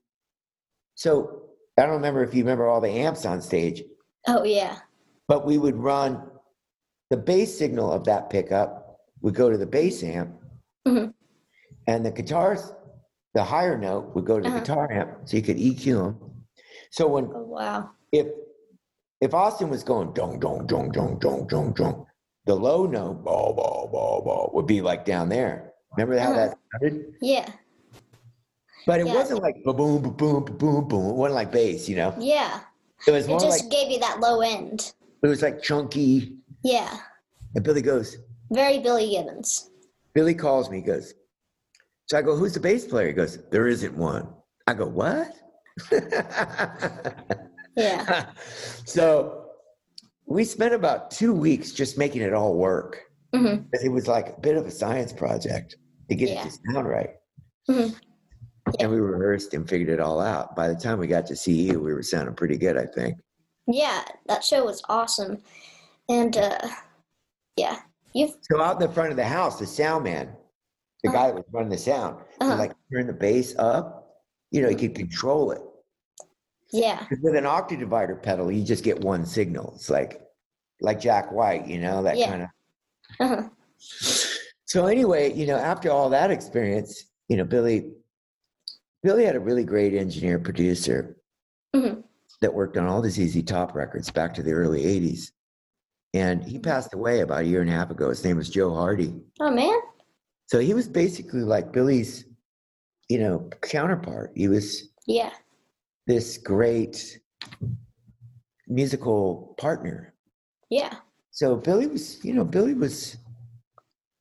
So 0.95 1.43
I 1.79 1.83
don't 1.83 1.93
remember 1.93 2.23
if 2.23 2.35
you 2.35 2.43
remember 2.43 2.69
all 2.69 2.81
the 2.81 2.91
amps 2.91 3.25
on 3.27 3.41
stage, 3.43 3.83
Oh 4.29 4.45
yeah. 4.45 4.79
but 5.27 5.45
we 5.47 5.59
would 5.59 5.77
run 5.77 6.23
the 7.11 7.17
bass 7.17 7.57
signal 7.57 7.93
of 7.93 8.05
that 8.05 8.31
pickup 8.31 8.99
would 9.21 9.35
go 9.35 9.51
to 9.51 9.59
the 9.59 9.67
bass 9.67 10.03
amp, 10.03 10.35
Mhm. 10.87 11.13
and 11.87 12.05
the 12.07 12.11
guitars, 12.11 12.73
the 13.35 13.43
higher 13.45 13.77
note 13.79 14.15
would 14.15 14.25
go 14.27 14.39
to 14.39 14.43
the 14.43 14.49
Uh-huh. 14.49 14.59
guitar 14.61 14.91
amp, 14.93 15.29
so 15.29 15.37
you 15.37 15.43
could 15.43 15.59
EQ 15.59 15.97
them. 15.97 16.45
So 16.91 17.07
when 17.09 17.31
Oh 17.35 17.43
wow. 17.43 17.91
if 18.13 18.27
if 19.21 19.35
Austin 19.35 19.71
was 19.71 19.85
going 19.85 20.13
dong 20.15 20.41
dong 20.41 20.67
dong 20.67 20.91
dong 20.91 21.19
dong 21.21 21.47
dong 21.47 21.73
dong, 21.75 22.07
the 22.47 22.55
low 22.55 22.87
note 22.87 23.25
ball 23.25 23.53
ball 23.55 23.89
ball 23.93 24.23
ball 24.23 24.51
would 24.55 24.67
be 24.67 24.81
like 24.81 25.05
down 25.05 25.29
there. 25.29 25.73
Remember 25.97 26.19
how 26.19 26.33
that 26.33 26.49
uh-huh. 26.51 26.79
sounded? 26.81 27.15
Yeah. 27.21 27.49
But 28.87 29.01
it 29.01 29.07
Yeah. 29.07 29.15
wasn't 29.15 29.43
like 29.43 29.63
ba 29.65 29.73
boom 29.73 30.03
boom 30.03 30.45
ba 30.45 30.53
boom 30.53 30.89
boom. 30.89 31.11
It 31.11 31.15
wasn't 31.15 31.35
like 31.35 31.53
bass, 31.53 31.89
you 31.89 31.97
know. 31.97 32.15
Yeah. 32.19 32.61
It 33.07 33.11
was 33.13 33.27
It 33.27 33.39
just 33.41 33.63
like 33.63 33.71
gave 33.71 33.91
you 33.91 33.99
that 34.01 34.21
low 34.21 34.41
end. 34.41 34.93
it 35.23 35.27
was 35.27 35.43
like 35.43 35.63
chunky. 35.63 36.37
Yeah. 36.63 36.99
And 37.55 37.65
Billy 37.65 37.83
goes, 37.83 38.17
Very 38.51 38.79
Billy 38.79 39.11
Gibbons. 39.11 39.71
Billy 40.15 40.35
calls 40.35 40.71
me. 40.71 40.79
He 40.79 40.83
goes, 40.83 41.15
so 42.07 42.19
I 42.19 42.23
go, 42.23 42.37
who's 42.37 42.53
the 42.55 42.61
bass 42.61 42.85
player? 42.85 43.09
He 43.09 43.13
goes, 43.15 43.39
there 43.51 43.67
isn't 43.67 43.97
one. 43.97 44.29
I 44.67 44.75
go, 44.75 44.87
what? 44.87 45.33
Yeah. 47.75 48.27
so 48.85 49.42
we 50.27 50.45
spent 50.45 50.75
about 50.75 51.11
two 51.11 51.33
weeks 51.33 51.73
just 51.73 51.99
making 51.99 52.23
it 52.23 52.33
all 52.33 52.55
work. 52.55 53.01
hmm 53.35 53.57
It 53.73 53.91
was 53.91 54.07
like 54.09 54.29
a 54.37 54.41
bit 54.41 54.57
of 54.57 54.67
a 54.67 54.71
science 54.71 55.13
project 55.13 55.77
to 56.11 56.15
get 56.17 56.29
Yeah. 56.31 56.47
it 56.47 56.51
to 56.51 56.59
sound 56.73 56.89
right. 56.89 57.11
Mhm. 57.69 57.95
And 58.79 58.91
we 58.91 59.01
rehearsed 59.01 59.55
and 59.55 59.69
figured 59.69 59.89
it 59.89 60.01
all 60.01 60.21
out. 60.21 60.55
By 60.55 60.69
the 60.69 60.75
time 60.77 60.99
we 60.99 61.07
got 61.07 61.27
to 61.27 61.37
see 61.37 61.63
you, 61.69 61.81
we 61.81 61.93
were 61.93 62.03
sounding 62.03 62.35
pretty 62.35 62.57
good, 62.57 62.77
I 62.79 62.87
think. 62.87 63.17
Yeah, 63.67 64.05
that 64.27 64.45
show 64.45 64.65
was 64.65 64.83
awesome. 64.89 65.43
And 66.09 66.37
uh 66.37 66.59
yeah. 67.57 67.81
You've 68.15 68.37
So 68.43 68.61
out 68.61 68.81
in 68.81 68.87
the 68.87 68.93
front 68.93 69.11
of 69.11 69.17
the 69.17 69.25
house, 69.25 69.59
the 69.59 69.67
sound 69.67 70.05
man, 70.05 70.37
the 71.03 71.09
Uh-huh. 71.09 71.19
guy 71.19 71.27
that 71.29 71.35
was 71.37 71.45
running 71.53 71.71
the 71.71 71.79
sound, 71.79 72.23
Uh-huh. 72.41 72.57
like 72.57 72.73
turn 72.93 73.07
the 73.07 73.13
bass 73.13 73.55
up. 73.59 74.21
You 74.51 74.61
know, 74.63 74.69
he 74.69 74.75
could 74.77 74.95
control 74.95 75.51
it. 75.53 75.63
Yeah. 76.73 77.07
with 77.23 77.37
an 77.37 77.47
octave 77.47 77.79
divider 77.81 78.17
pedal, 78.17 78.51
you 78.51 78.65
just 78.65 78.85
get 78.85 79.01
one 79.01 79.25
signal. 79.27 79.73
It's 79.77 79.91
like 79.91 80.21
like 80.81 80.99
Jack 81.01 81.31
White, 81.31 81.67
you 81.69 81.79
know, 81.81 82.03
that 82.03 82.17
Yeah. 82.19 82.31
kind 82.31 82.43
of 82.43 82.49
Uh-huh. 83.21 83.49
So 84.65 84.87
anyway, 84.87 85.33
you 85.33 85.47
know, 85.47 85.57
after 85.57 85.91
all 85.91 86.09
that 86.11 86.31
experience, 86.31 87.05
you 87.29 87.37
know, 87.37 87.45
Billy 87.45 87.93
Billy 89.03 89.25
had 89.25 89.35
a 89.37 89.41
really 89.41 89.65
great 89.65 89.95
engineer 89.95 90.39
producer 90.39 91.17
Mhm. 91.75 92.05
that 92.41 92.55
worked 92.55 92.77
on 92.77 92.87
all 92.87 93.03
these 93.03 93.15
ZZ 93.17 93.43
Top 93.43 93.75
records 93.75 94.11
back 94.11 94.33
to 94.35 94.43
the 94.43 94.53
early 94.53 94.85
'80s, 94.87 95.33
and 96.15 96.43
he 96.45 96.59
passed 96.59 96.95
away 96.95 97.21
about 97.21 97.41
a 97.43 97.45
year 97.47 97.61
and 97.61 97.69
a 97.71 97.73
half 97.73 97.91
ago. 97.91 98.09
His 98.11 98.25
name 98.25 98.37
was 98.37 98.49
Joe 98.49 98.73
Hardy. 98.75 99.21
Oh 99.41 99.51
man. 99.51 99.79
So 100.47 100.59
he 100.61 100.73
was 100.75 100.87
basically 100.89 101.43
like 101.43 101.73
Billy's, 101.73 102.25
you 103.09 103.19
know, 103.19 103.49
counterpart. 103.63 104.33
He 104.37 104.49
was 104.49 104.89
Yeah. 105.07 105.33
This 106.07 106.39
great 106.39 107.19
musical 108.67 109.55
partner. 109.59 110.15
Yeah. 110.71 110.97
So 111.31 111.57
Billy 111.57 111.87
was, 111.87 112.25
you 112.25 112.35
know, 112.35 112.45
Billy 112.45 112.75
was, 112.75 113.17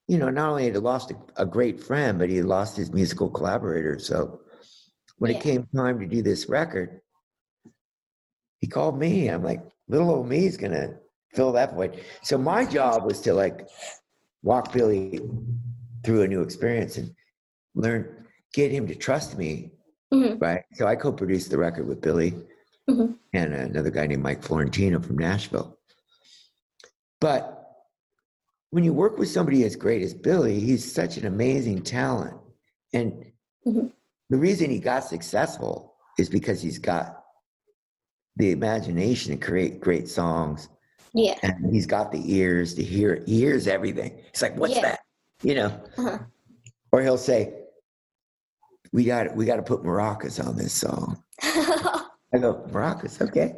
you 0.07 0.17
know, 0.17 0.29
not 0.29 0.49
only 0.49 0.65
had 0.65 0.73
he 0.73 0.79
lost 0.79 1.11
a, 1.11 1.15
a 1.37 1.45
great 1.45 1.79
friend, 1.81 2.19
but 2.19 2.29
he 2.29 2.37
had 2.37 2.45
lost 2.45 2.77
his 2.77 2.91
musical 2.91 3.29
collaborator. 3.29 3.99
So 3.99 4.41
when 5.17 5.31
Yeah. 5.31 5.37
it 5.37 5.43
came 5.43 5.67
time 5.75 5.99
to 5.99 6.05
do 6.05 6.21
this 6.21 6.49
record, 6.49 7.01
he 8.59 8.67
called 8.67 8.97
me. 8.97 9.27
I'm 9.27 9.43
like, 9.43 9.61
little 9.87 10.09
old 10.11 10.27
me 10.27 10.45
is 10.45 10.57
gonna 10.57 10.97
fill 11.33 11.51
that 11.53 11.73
void. 11.73 12.03
So 12.21 12.37
my 12.37 12.65
job 12.65 13.05
was 13.05 13.19
to 13.21 13.33
like 13.33 13.67
walk 14.43 14.71
Billy 14.71 15.19
through 16.03 16.23
a 16.23 16.27
new 16.27 16.41
experience 16.41 16.97
and 16.97 17.13
learn, 17.75 18.25
get 18.53 18.71
him 18.71 18.87
to 18.87 18.95
trust 18.95 19.37
me. 19.37 19.71
Mhm. 20.13 20.41
Right. 20.41 20.63
So 20.73 20.87
I 20.87 20.95
co-produced 20.95 21.49
the 21.51 21.57
record 21.57 21.87
with 21.87 22.01
Billy 22.01 22.33
Mhm. 22.89 23.17
and 23.33 23.53
another 23.53 23.89
guy 23.89 24.07
named 24.07 24.23
Mike 24.23 24.43
Fiorentino 24.43 24.99
from 24.99 25.17
Nashville. 25.17 25.77
But 27.19 27.57
when 28.71 28.83
you 28.83 28.93
work 28.93 29.17
with 29.17 29.29
somebody 29.29 29.63
as 29.63 29.75
great 29.75 30.01
as 30.01 30.13
Billy, 30.13 30.59
he's 30.59 30.91
such 30.91 31.17
an 31.17 31.25
amazing 31.25 31.83
talent. 31.83 32.37
And 32.93 33.31
Mhm. 33.65 33.91
the 34.29 34.37
reason 34.37 34.69
he 34.69 34.79
got 34.79 35.03
successful 35.05 35.95
is 36.17 36.29
because 36.29 36.61
he's 36.61 36.79
got 36.79 37.23
the 38.37 38.51
imagination 38.51 39.31
to 39.31 39.37
create 39.45 39.79
great 39.81 40.07
songs 40.09 40.69
Yeah. 41.13 41.37
and 41.43 41.73
he's 41.73 41.85
got 41.85 42.11
the 42.11 42.33
ears 42.33 42.73
to 42.75 42.83
hear 42.83 43.13
it. 43.13 43.27
He 43.27 43.39
hears 43.39 43.67
everything. 43.67 44.17
He's 44.31 44.41
like, 44.41 44.57
what's 44.57 44.75
Yeah. 44.75 44.81
that? 44.81 44.99
You 45.43 45.55
know? 45.55 45.83
Uh-huh. 45.97 46.19
Or 46.91 47.01
he'll 47.01 47.17
say, 47.17 47.60
We 48.93 49.05
got 49.05 49.35
we 49.35 49.45
gotta 49.45 49.61
put 49.63 49.83
maracas 49.83 50.45
on 50.45 50.55
this 50.57 50.73
song. 50.73 51.23
I 51.43 52.37
go, 52.39 52.65
maracas, 52.71 53.21
okay. 53.21 53.55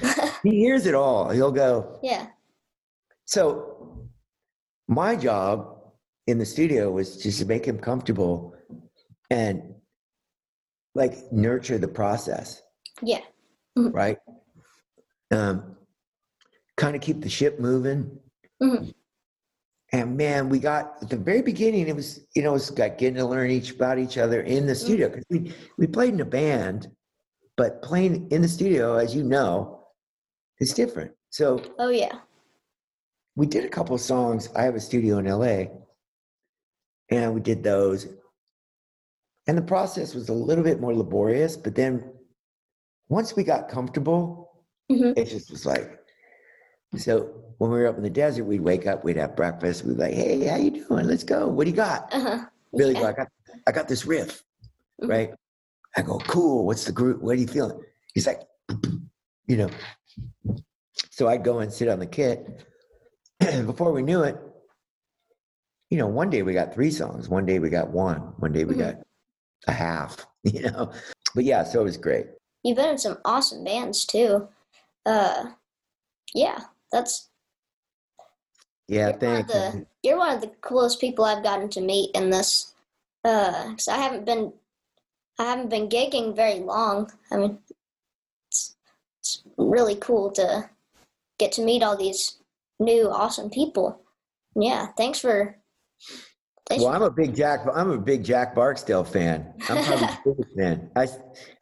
he 0.42 0.50
hears 0.58 0.86
it 0.86 0.94
all. 0.94 1.30
He'll 1.30 1.52
go, 1.52 1.98
yeah. 2.02 2.26
So 3.24 4.06
my 4.88 5.16
job 5.16 5.78
in 6.26 6.38
the 6.38 6.44
studio 6.46 6.90
was 6.90 7.16
just 7.22 7.38
to 7.40 7.46
make 7.46 7.64
him 7.64 7.78
comfortable 7.78 8.54
and 9.30 9.74
like 10.94 11.14
nurture 11.32 11.78
the 11.78 11.88
process, 11.88 12.62
Yeah. 13.02 13.20
right? 13.76 14.18
Um, 15.30 15.76
kind 16.76 16.94
of 16.94 17.02
keep 17.02 17.20
the 17.20 17.28
ship 17.28 17.58
moving. 17.58 18.18
Mhm. 18.62 18.94
And 19.94 20.16
man, 20.16 20.48
we 20.48 20.58
got 20.58 20.94
at 21.02 21.08
the 21.08 21.16
very 21.16 21.40
beginning. 21.40 21.86
It 21.86 21.94
was 21.94 22.26
you 22.34 22.42
know, 22.42 22.50
it 22.50 22.54
was 22.54 22.76
like 22.76 22.98
getting 22.98 23.14
to 23.14 23.24
learn 23.24 23.48
each 23.52 23.70
about 23.70 23.96
each 23.96 24.18
other 24.18 24.40
in 24.40 24.66
the 24.66 24.74
studio 24.74 25.08
because 25.08 25.24
we 25.30 25.52
we 25.78 25.86
played 25.86 26.14
in 26.14 26.20
a 26.20 26.24
band, 26.24 26.88
but 27.56 27.80
playing 27.80 28.28
in 28.32 28.42
the 28.42 28.48
studio, 28.48 28.96
as 28.96 29.14
you 29.14 29.22
know, 29.22 29.86
is 30.58 30.74
different. 30.74 31.12
So 31.30 31.62
Oh 31.78 31.90
yeah. 31.90 32.18
we 33.36 33.46
did 33.46 33.64
a 33.64 33.68
couple 33.68 33.94
of 33.94 34.00
songs. 34.00 34.48
I 34.56 34.62
have 34.64 34.74
a 34.74 34.80
studio 34.80 35.18
in 35.18 35.26
LA, 35.26 35.66
and 37.10 37.32
we 37.32 37.40
did 37.40 37.62
those. 37.62 38.08
And 39.46 39.56
the 39.56 39.62
process 39.62 40.12
was 40.12 40.28
a 40.28 40.32
little 40.34 40.64
bit 40.64 40.80
more 40.80 40.92
laborious, 40.94 41.56
but 41.56 41.76
then 41.76 42.12
once 43.08 43.36
we 43.36 43.44
got 43.44 43.68
comfortable, 43.68 44.64
Mhm. 44.90 45.16
it 45.16 45.26
just 45.26 45.52
was 45.52 45.64
like. 45.64 46.00
So 46.98 47.54
when 47.58 47.70
we 47.70 47.78
were 47.78 47.86
up 47.86 47.96
in 47.96 48.02
the 48.02 48.10
desert, 48.10 48.44
we'd 48.44 48.60
wake 48.60 48.86
up, 48.86 49.04
we'd 49.04 49.16
have 49.16 49.36
breakfast, 49.36 49.84
we'd 49.84 49.96
be 49.96 50.02
like, 50.02 50.14
"Hey, 50.14 50.44
how 50.44 50.56
you 50.56 50.70
doing? 50.70 51.06
Let's 51.06 51.24
go. 51.24 51.48
What 51.48 51.64
do 51.64 51.70
you 51.70 51.76
got?" 51.76 52.12
Uh-huh. 52.12 52.46
Billy, 52.76 52.94
Yeah. 52.94 53.00
go, 53.00 53.06
I 53.08 53.12
got, 53.12 53.28
I 53.66 53.72
got 53.72 53.88
this 53.88 54.04
riff, 54.06 54.42
Mhm. 55.02 55.08
right? 55.08 55.34
I 55.96 56.02
go, 56.02 56.18
cool. 56.20 56.66
What's 56.66 56.84
the 56.84 56.92
group? 56.92 57.22
What 57.22 57.36
are 57.36 57.40
you 57.40 57.46
feeling? 57.46 57.80
He's 58.14 58.26
like, 58.26 58.42
you 59.46 59.56
know. 59.56 59.70
So 61.10 61.28
I'd 61.28 61.44
go 61.44 61.60
and 61.60 61.72
sit 61.72 61.88
on 61.88 62.00
the 62.00 62.06
kit. 62.06 62.64
Before 63.66 63.92
we 63.92 64.02
knew 64.02 64.22
it, 64.22 64.36
you 65.90 65.98
know, 65.98 66.06
one 66.08 66.30
day 66.30 66.42
we 66.42 66.52
got 66.52 66.74
three 66.74 66.90
songs. 66.90 67.28
One 67.28 67.46
day 67.46 67.58
we 67.60 67.70
got 67.70 67.90
one. 67.90 68.18
One 68.38 68.52
day 68.52 68.64
we 68.64 68.74
Mhm. 68.74 68.78
got 68.78 68.94
a 69.68 69.72
half. 69.72 70.26
You 70.44 70.60
know, 70.60 70.92
but 71.34 71.44
yeah, 71.44 71.64
so 71.64 71.80
it 71.80 71.84
was 71.84 71.96
great. 71.96 72.26
You've 72.62 72.76
been 72.76 72.90
in 72.90 72.98
some 72.98 73.16
awesome 73.24 73.64
bands 73.64 74.04
too. 74.04 74.46
Uh, 75.06 75.52
yeah, 76.34 76.64
that's 76.92 77.28
Yeah, 78.88 78.98
You're 78.98 79.06
one 79.06 79.14
of 79.14 79.20
thank 79.20 79.46
the- 79.48 79.78
you. 79.78 79.86
you're 80.02 80.18
one 80.18 80.34
of 80.34 80.40
the 80.40 80.48
coolest 80.60 81.00
people 81.00 81.24
I've 81.24 81.42
gotten 81.42 81.68
to 81.70 81.80
meet 81.80 82.10
in 82.14 82.30
this. 82.30 82.72
Uh, 83.24 83.70
cause 83.72 83.88
I 83.88 83.96
haven't 83.96 84.26
been, 84.26 84.52
I 85.38 85.44
haven't 85.44 85.70
been 85.70 85.88
gigging 85.88 86.36
very 86.36 86.60
long. 86.60 87.10
I 87.32 87.36
mean, 87.38 87.58
it's 88.48 88.76
it's 89.20 89.42
really 89.56 89.94
cool 89.96 90.30
to 90.32 90.68
get 91.38 91.50
to 91.52 91.62
meet 91.62 91.82
all 91.82 91.96
these 91.96 92.36
new 92.78 93.08
awesome 93.08 93.48
people. 93.48 94.00
Yeah, 94.54 94.88
thanks 94.98 95.18
for. 95.18 95.56
Thanks 96.68 96.84
Well, 96.84 96.92
I'm 96.94 97.02
a 97.02 97.10
big 97.10 97.34
Jack. 97.34 97.60
I'm 97.74 97.90
a 97.90 97.98
big 97.98 98.22
Jack 98.24 98.54
Barksdale 98.54 99.04
fan. 99.04 99.52
I'm 99.68 99.84
probably 99.84 100.06
the 100.24 100.34
biggest 100.36 100.56
fan. 100.56 100.90
I, 100.96 101.08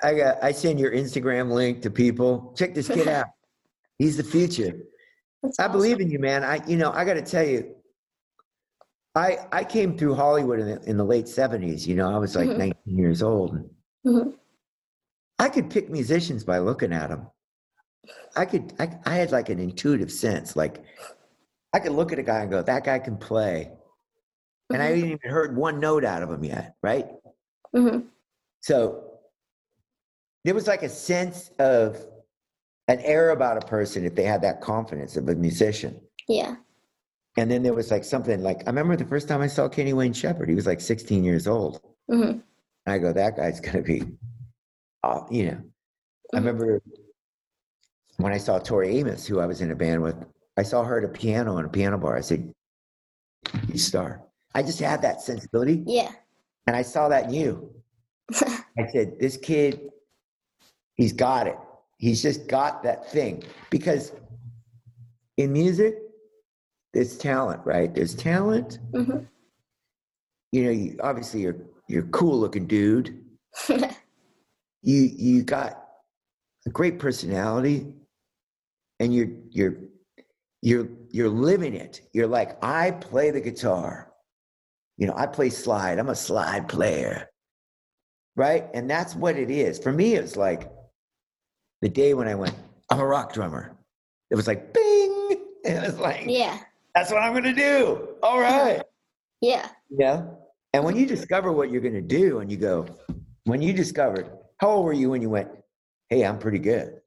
I 0.02 0.14
got. 0.14 0.42
I 0.42 0.52
send 0.52 0.78
your 0.80 0.90
Instagram 0.92 1.50
link 1.52 1.82
to 1.82 1.90
people. 1.90 2.52
Check 2.56 2.74
this 2.74 2.88
kid 2.88 3.06
out. 3.18 3.26
He's 3.98 4.16
the 4.16 4.24
future. 4.24 4.80
That's 5.42 5.58
I 5.58 5.64
awesome. 5.64 5.72
believe 5.72 6.00
in 6.00 6.10
you, 6.10 6.18
man. 6.18 6.44
I, 6.44 6.64
you 6.66 6.76
know, 6.76 6.92
I 6.92 7.04
got 7.04 7.14
to 7.14 7.22
tell 7.22 7.44
you, 7.46 7.74
I 9.14 9.38
I 9.52 9.64
came 9.64 9.96
through 9.98 10.14
Hollywood 10.14 10.60
in 10.60 10.66
the, 10.66 10.82
in 10.88 10.96
the 10.96 11.04
late 11.04 11.26
'70s. 11.26 11.86
You 11.86 11.96
know, 11.96 12.10
I 12.14 12.18
was 12.18 12.34
like 12.34 12.48
Mhm. 12.48 12.58
19 12.58 12.98
years 12.98 13.22
old. 13.22 13.68
Mhm. 14.06 14.34
I 15.38 15.48
could 15.48 15.68
pick 15.70 15.90
musicians 15.90 16.44
by 16.44 16.58
looking 16.58 16.92
at 16.92 17.10
them. 17.10 17.26
I 18.36 18.46
could. 18.46 18.72
I, 18.78 18.98
I 19.04 19.14
had 19.16 19.32
like 19.32 19.48
an 19.48 19.58
intuitive 19.58 20.10
sense. 20.10 20.56
Like, 20.56 20.82
I 21.72 21.80
could 21.80 21.92
look 21.92 22.12
at 22.12 22.18
a 22.18 22.22
guy 22.22 22.40
and 22.40 22.50
go, 22.50 22.62
"That 22.62 22.84
guy 22.84 22.98
can 22.98 23.16
play," 23.18 23.70
and 24.72 24.82
I 24.82 24.86
Mhm. 24.92 24.94
hadn't 24.96 25.10
even 25.10 25.30
heard 25.30 25.56
one 25.56 25.78
note 25.80 26.04
out 26.04 26.22
of 26.22 26.30
him 26.30 26.44
yet, 26.44 26.76
right? 26.82 27.08
Mhm. 27.74 28.06
So 28.60 29.18
there 30.44 30.54
was 30.54 30.66
like 30.66 30.82
a 30.82 30.88
sense 30.88 31.50
of 31.58 31.98
an 32.88 32.98
air 33.00 33.30
about 33.30 33.62
a 33.62 33.66
person 33.66 34.04
if 34.04 34.14
they 34.14 34.24
had 34.24 34.42
that 34.42 34.60
confidence 34.60 35.16
of 35.16 35.28
a 35.28 35.34
musician. 35.34 36.00
Yeah. 36.28 36.56
And 37.36 37.50
then 37.50 37.62
there 37.62 37.72
was 37.74 37.90
like 37.90 38.04
something 38.04 38.42
like 38.42 38.62
I 38.66 38.70
remember 38.70 38.96
the 38.96 39.06
first 39.06 39.28
time 39.28 39.40
I 39.40 39.46
saw 39.46 39.68
Kenny 39.68 39.92
Wayne 39.92 40.12
Shepherd. 40.12 40.48
He 40.48 40.54
was 40.54 40.66
like 40.66 40.80
16 40.80 41.24
years 41.24 41.46
old. 41.46 41.80
hmm 42.10 42.38
I 42.86 42.98
go, 42.98 43.12
that 43.12 43.36
guy's 43.36 43.60
gonna 43.60 43.82
be, 43.82 44.02
uh, 45.04 45.20
you 45.30 45.46
know. 45.46 45.62
I 46.34 46.36
Mhm. 46.38 46.40
remember 46.46 46.82
when 48.16 48.32
I 48.32 48.38
saw 48.38 48.58
Tori 48.58 48.98
Amos, 48.98 49.24
who 49.26 49.38
I 49.40 49.46
was 49.46 49.60
in 49.60 49.70
a 49.70 49.76
band 49.76 50.02
with. 50.02 50.16
I 50.56 50.62
saw 50.64 50.82
her 50.84 50.98
at 50.98 51.04
a 51.04 51.08
piano 51.08 51.56
in 51.58 51.64
a 51.64 51.68
piano 51.68 51.96
bar. 51.96 52.16
I 52.16 52.20
said, 52.20 52.52
"You 53.68 53.78
star." 53.78 54.22
I 54.54 54.62
just 54.62 54.80
had 54.80 55.00
that 55.02 55.22
sensibility, 55.22 55.82
Yeah. 55.86 56.12
and 56.66 56.76
I 56.76 56.82
saw 56.82 57.08
that 57.08 57.26
in 57.28 57.34
you. 57.34 57.74
I 58.76 58.86
said, 58.92 59.18
"This 59.18 59.36
kid, 59.38 59.90
he's 60.94 61.12
got 61.14 61.46
it. 61.46 61.56
He's 62.02 62.20
just 62.20 62.48
got 62.48 62.82
that 62.82 63.10
thing." 63.10 63.44
Because 63.70 64.12
in 65.38 65.52
music, 65.54 65.96
there's 66.92 67.16
talent, 67.16 67.62
right? 67.64 67.94
There's 67.94 68.14
talent. 68.14 68.78
hmm 68.94 69.20
You 70.52 70.64
know, 70.64 70.70
you, 70.70 70.98
obviously 71.02 71.40
you're 71.40 71.56
you're 71.88 72.04
a 72.04 72.08
cool 72.08 72.38
looking 72.38 72.66
dude. 72.66 73.24
You 74.84 75.10
you 75.16 75.42
got 75.44 75.78
a 76.66 76.70
great 76.70 76.98
personality, 76.98 77.94
and 78.98 79.14
you're 79.14 79.28
you're 79.50 79.76
you're 80.60 80.88
you're 81.10 81.28
living 81.28 81.74
it. 81.74 82.00
You're 82.12 82.26
like, 82.26 82.62
I 82.64 82.90
play 82.90 83.30
the 83.30 83.40
guitar. 83.40 84.12
You 84.98 85.06
know, 85.06 85.14
I 85.16 85.26
play 85.26 85.50
slide. 85.50 85.98
I'm 85.98 86.08
a 86.08 86.14
slide 86.14 86.68
player. 86.68 87.28
Right? 88.36 88.66
And 88.74 88.90
that's 88.90 89.14
what 89.14 89.36
it 89.36 89.50
is. 89.50 89.78
For 89.78 89.92
me, 89.92 90.14
it's 90.14 90.36
like 90.36 90.70
the 91.82 91.88
day 91.88 92.14
when 92.14 92.26
I 92.26 92.34
went, 92.34 92.54
I'm 92.88 93.00
a 93.00 93.06
rock 93.06 93.34
drummer. 93.34 93.76
It 94.30 94.36
was 94.36 94.46
like 94.46 94.72
bing. 94.72 95.36
And 95.66 95.76
it 95.84 95.86
was 95.86 95.98
like, 95.98 96.24
yeah. 96.26 96.60
that's 96.94 97.10
what 97.10 97.22
I'm 97.22 97.34
gonna 97.34 97.54
do. 97.54 98.16
All 98.22 98.40
right. 98.40 98.80
Yeah. 99.44 99.66
Yeah. 99.90 100.22
And 100.72 100.84
when 100.84 100.96
you 100.96 101.04
discover 101.04 101.52
what 101.52 101.70
you're 101.70 101.80
going 101.80 101.94
to 101.94 102.00
do 102.00 102.38
and 102.38 102.50
you 102.50 102.56
go, 102.56 102.86
when 103.44 103.60
you 103.60 103.72
discovered, 103.72 104.30
how 104.58 104.70
old 104.70 104.84
were 104.84 104.92
you 104.92 105.10
when 105.10 105.20
you 105.20 105.28
went, 105.28 105.48
hey, 106.08 106.24
I'm 106.24 106.38
pretty 106.38 106.60
good? 106.60 107.00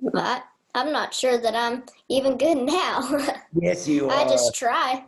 But 0.00 0.44
I'm 0.74 0.92
not 0.92 1.12
sure 1.12 1.38
that 1.38 1.54
I'm 1.54 1.84
even 2.08 2.38
good 2.38 2.56
now. 2.56 3.26
Yes, 3.60 3.86
you 3.86 4.08
are. 4.08 4.16
I 4.16 4.24
just 4.24 4.54
try. 4.54 5.04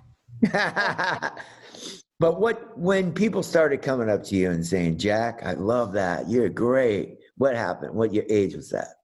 but 2.21 2.41
what, 2.41 2.77
when 2.77 3.13
people 3.13 3.43
started 3.43 3.81
coming 3.81 4.11
up 4.11 4.23
to 4.25 4.37
you 4.37 4.51
and 4.51 4.67
saying, 4.67 4.99
Jack, 4.99 5.41
I 5.45 5.55
love 5.55 5.93
that. 5.95 6.29
You're 6.29 6.49
great. 6.49 7.19
What 7.43 7.57
happened? 7.57 7.97
What 7.97 8.15
your 8.15 8.23
age 8.29 8.55
was 8.55 8.71
that? 8.71 9.01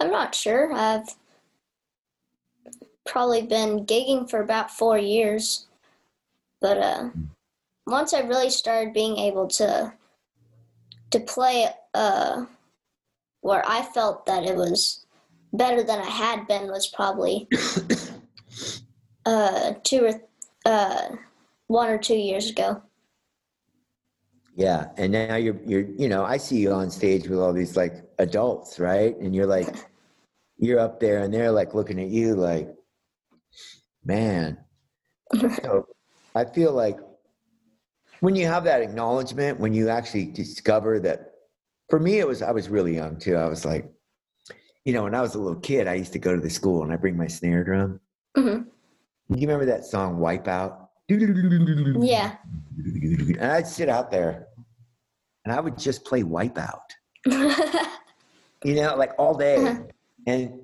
I'm 0.00 0.10
not 0.10 0.34
sure. 0.34 0.72
I've 0.72 1.06
probably 3.06 3.42
been 3.42 3.86
gigging 3.86 4.28
for 4.28 4.40
about 4.40 4.72
four 4.72 4.98
years. 4.98 5.66
But 6.60 6.78
uh, 6.78 7.10
once 7.86 8.12
I 8.12 8.22
really 8.22 8.50
started 8.50 8.92
being 8.92 9.18
able 9.18 9.46
to 9.46 9.92
to 11.12 11.20
play 11.20 11.68
uh, 11.94 12.46
where 13.42 13.62
I 13.64 13.82
felt 13.82 14.26
that 14.26 14.42
it 14.42 14.56
was 14.56 15.06
better 15.52 15.84
than 15.84 16.00
I 16.00 16.10
had 16.10 16.48
been 16.48 16.66
was 16.66 16.88
probably 16.88 17.46
uh, 19.24 19.74
two 19.84 20.06
or 20.06 20.20
uh, 20.64 21.14
one 21.68 21.88
or 21.88 21.98
two 21.98 22.16
years 22.16 22.50
ago. 22.50 22.82
Yeah. 24.56 24.88
And 24.96 25.12
now 25.12 25.36
you're, 25.36 25.60
you're, 25.66 25.82
you 25.82 26.08
know, 26.08 26.24
I 26.24 26.38
see 26.38 26.56
you 26.56 26.72
on 26.72 26.90
stage 26.90 27.28
with 27.28 27.38
all 27.38 27.52
these 27.52 27.76
like 27.76 28.02
adults, 28.18 28.80
right? 28.80 29.14
And 29.18 29.34
you're 29.34 29.46
like, 29.46 29.68
you're 30.56 30.80
up 30.80 30.98
there 30.98 31.22
and 31.22 31.32
they're 31.32 31.52
like 31.52 31.74
looking 31.74 32.00
at 32.00 32.08
you 32.08 32.34
like, 32.34 32.74
man. 34.02 34.56
so 35.62 35.86
I 36.34 36.46
feel 36.46 36.72
like 36.72 36.98
when 38.20 38.34
you 38.34 38.46
have 38.46 38.64
that 38.64 38.80
acknowledgement, 38.80 39.60
when 39.60 39.74
you 39.74 39.90
actually 39.90 40.24
discover 40.24 40.98
that, 41.00 41.32
for 41.90 42.00
me, 42.00 42.18
it 42.18 42.26
was, 42.26 42.40
I 42.40 42.50
was 42.50 42.70
really 42.70 42.94
young 42.94 43.18
too. 43.18 43.36
I 43.36 43.48
was 43.48 43.66
like, 43.66 43.92
you 44.86 44.94
know, 44.94 45.02
when 45.02 45.14
I 45.14 45.20
was 45.20 45.34
a 45.34 45.38
little 45.38 45.60
kid, 45.60 45.86
I 45.86 45.94
used 45.94 46.14
to 46.14 46.18
go 46.18 46.34
to 46.34 46.40
the 46.40 46.48
school 46.48 46.82
and 46.82 46.92
I 46.92 46.96
bring 46.96 47.16
my 47.16 47.26
snare 47.26 47.62
drum. 47.62 48.00
hmm 48.34 48.62
You 49.28 49.46
remember 49.46 49.66
that 49.66 49.84
song 49.84 50.18
Wipeout? 50.18 50.85
Yeah. 51.08 52.36
And 52.78 53.44
I'd 53.52 53.66
sit 53.66 53.88
out 53.88 54.10
there 54.10 54.48
and 55.44 55.54
I 55.54 55.60
would 55.60 55.78
just 55.78 56.04
play 56.04 56.22
Wipeout, 56.22 56.80
you 57.26 58.74
know, 58.74 58.96
like 58.96 59.12
all 59.18 59.36
day. 59.36 59.56
Uh-huh. 59.56 59.82
And 60.26 60.60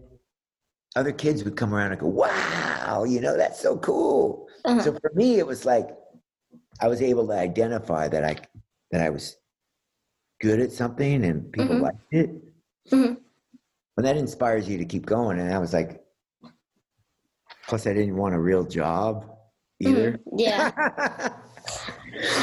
other 0.97 1.13
kids 1.13 1.45
would 1.45 1.57
come 1.57 1.73
around 1.73 1.93
and 1.93 2.01
go, 2.01 2.09
wow, 2.09 3.05
you 3.07 3.21
know, 3.21 3.37
that's 3.37 3.61
so 3.61 3.79
cool. 3.79 4.49
Uh-huh. 4.65 4.83
So 4.83 4.93
for 4.93 5.13
me, 5.15 5.39
it 5.39 5.47
was 5.47 5.65
like 5.65 5.89
I 6.81 6.89
was 6.89 7.01
able 7.01 7.27
to 7.29 7.35
identify 7.35 8.09
that 8.09 8.25
I 8.25 8.37
that 8.91 9.01
I 9.01 9.11
was 9.11 9.37
good 10.41 10.59
at 10.61 10.73
something 10.73 11.25
and 11.25 11.51
people 11.53 11.77
Mhm. 11.77 11.81
liked 11.83 12.13
it. 12.13 12.31
Mhm. 12.91 13.17
And 13.97 14.07
that 14.07 14.17
inspires 14.17 14.69
you 14.69 14.77
to 14.79 14.85
keep 14.85 15.07
going. 15.07 15.39
And 15.39 15.53
I 15.55 15.59
was 15.59 15.73
like, 15.73 16.05
plus 17.69 17.87
I 17.87 17.95
didn't 17.95 18.17
want 18.17 18.35
a 18.35 18.39
real 18.41 18.65
job 18.65 19.29
either. 19.83 20.13
Mhm. 20.13 20.21
Yeah. 20.37 21.33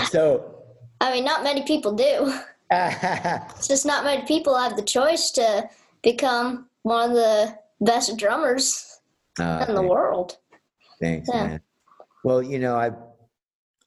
so 0.12 0.56
I 1.02 1.14
mean, 1.14 1.24
not 1.26 1.44
many 1.44 1.64
people 1.64 1.94
do. 1.94 2.34
It's 2.72 3.68
just 3.68 3.84
not 3.84 4.04
many 4.04 4.28
people 4.28 4.56
have 4.56 4.76
the 4.76 4.84
choice 4.84 5.32
to 5.32 5.68
become 6.04 6.70
one 6.84 7.10
of 7.10 7.16
the 7.16 7.58
best 7.82 8.16
drummers 8.16 9.00
uh, 9.40 9.66
in 9.68 9.74
the 9.74 9.82
world. 9.82 10.38
Thanks, 11.02 11.28
Yeah. 11.34 11.48
man. 11.48 11.62
Well, 12.24 12.44
you 12.44 12.60
know, 12.60 12.76
I, 12.76 12.92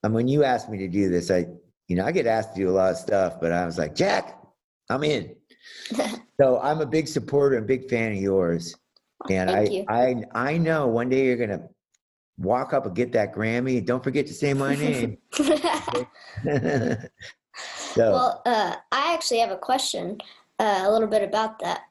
and 0.02 0.12
when 0.12 0.26
you 0.26 0.42
asked 0.42 0.68
me 0.68 0.78
to 0.78 0.88
do 0.88 1.09
this, 1.09 1.30
I, 1.30 1.47
you 1.87 1.94
know, 1.94 2.04
I 2.04 2.11
get 2.11 2.26
asked 2.26 2.56
to 2.56 2.61
do 2.61 2.71
a 2.71 2.73
lot 2.75 2.90
of 2.90 2.97
stuff, 2.97 3.40
but 3.40 3.52
I 3.52 3.64
was 3.66 3.78
like, 3.78 3.94
Jack, 3.94 4.37
I'm 4.90 5.04
in. 5.04 5.37
so 6.40 6.59
I'm 6.61 6.80
a 6.80 6.87
big 6.87 7.06
supporter 7.06 7.56
and 7.59 7.66
big 7.68 7.88
fan 7.88 8.11
of 8.12 8.18
yours. 8.18 8.75
And 9.30 9.49
Thank 9.49 9.71
I, 9.71 9.73
you. 9.73 9.85
I, 10.35 10.50
I 10.50 10.59
know 10.59 10.88
one 10.88 11.09
day 11.09 11.26
you're 11.26 11.37
gonna 11.37 11.68
walk 12.39 12.73
up 12.73 12.87
and 12.87 12.97
get 12.97 13.12
that 13.12 13.35
Grammy. 13.35 13.85
Don't 13.85 14.03
forget 14.03 14.27
to 14.27 14.35
say 14.35 14.55
my 14.55 14.75
name. 14.75 15.17
so 17.95 18.11
well, 18.11 18.43
uh, 18.47 18.77
I 18.91 19.15
actually 19.15 19.41
have 19.41 19.51
a 19.51 19.57
question 19.57 20.19
uh, 20.59 20.85
a 20.87 20.93
little 20.93 21.09
bit 21.09 21.23
about 21.23 21.59
that. 21.61 21.83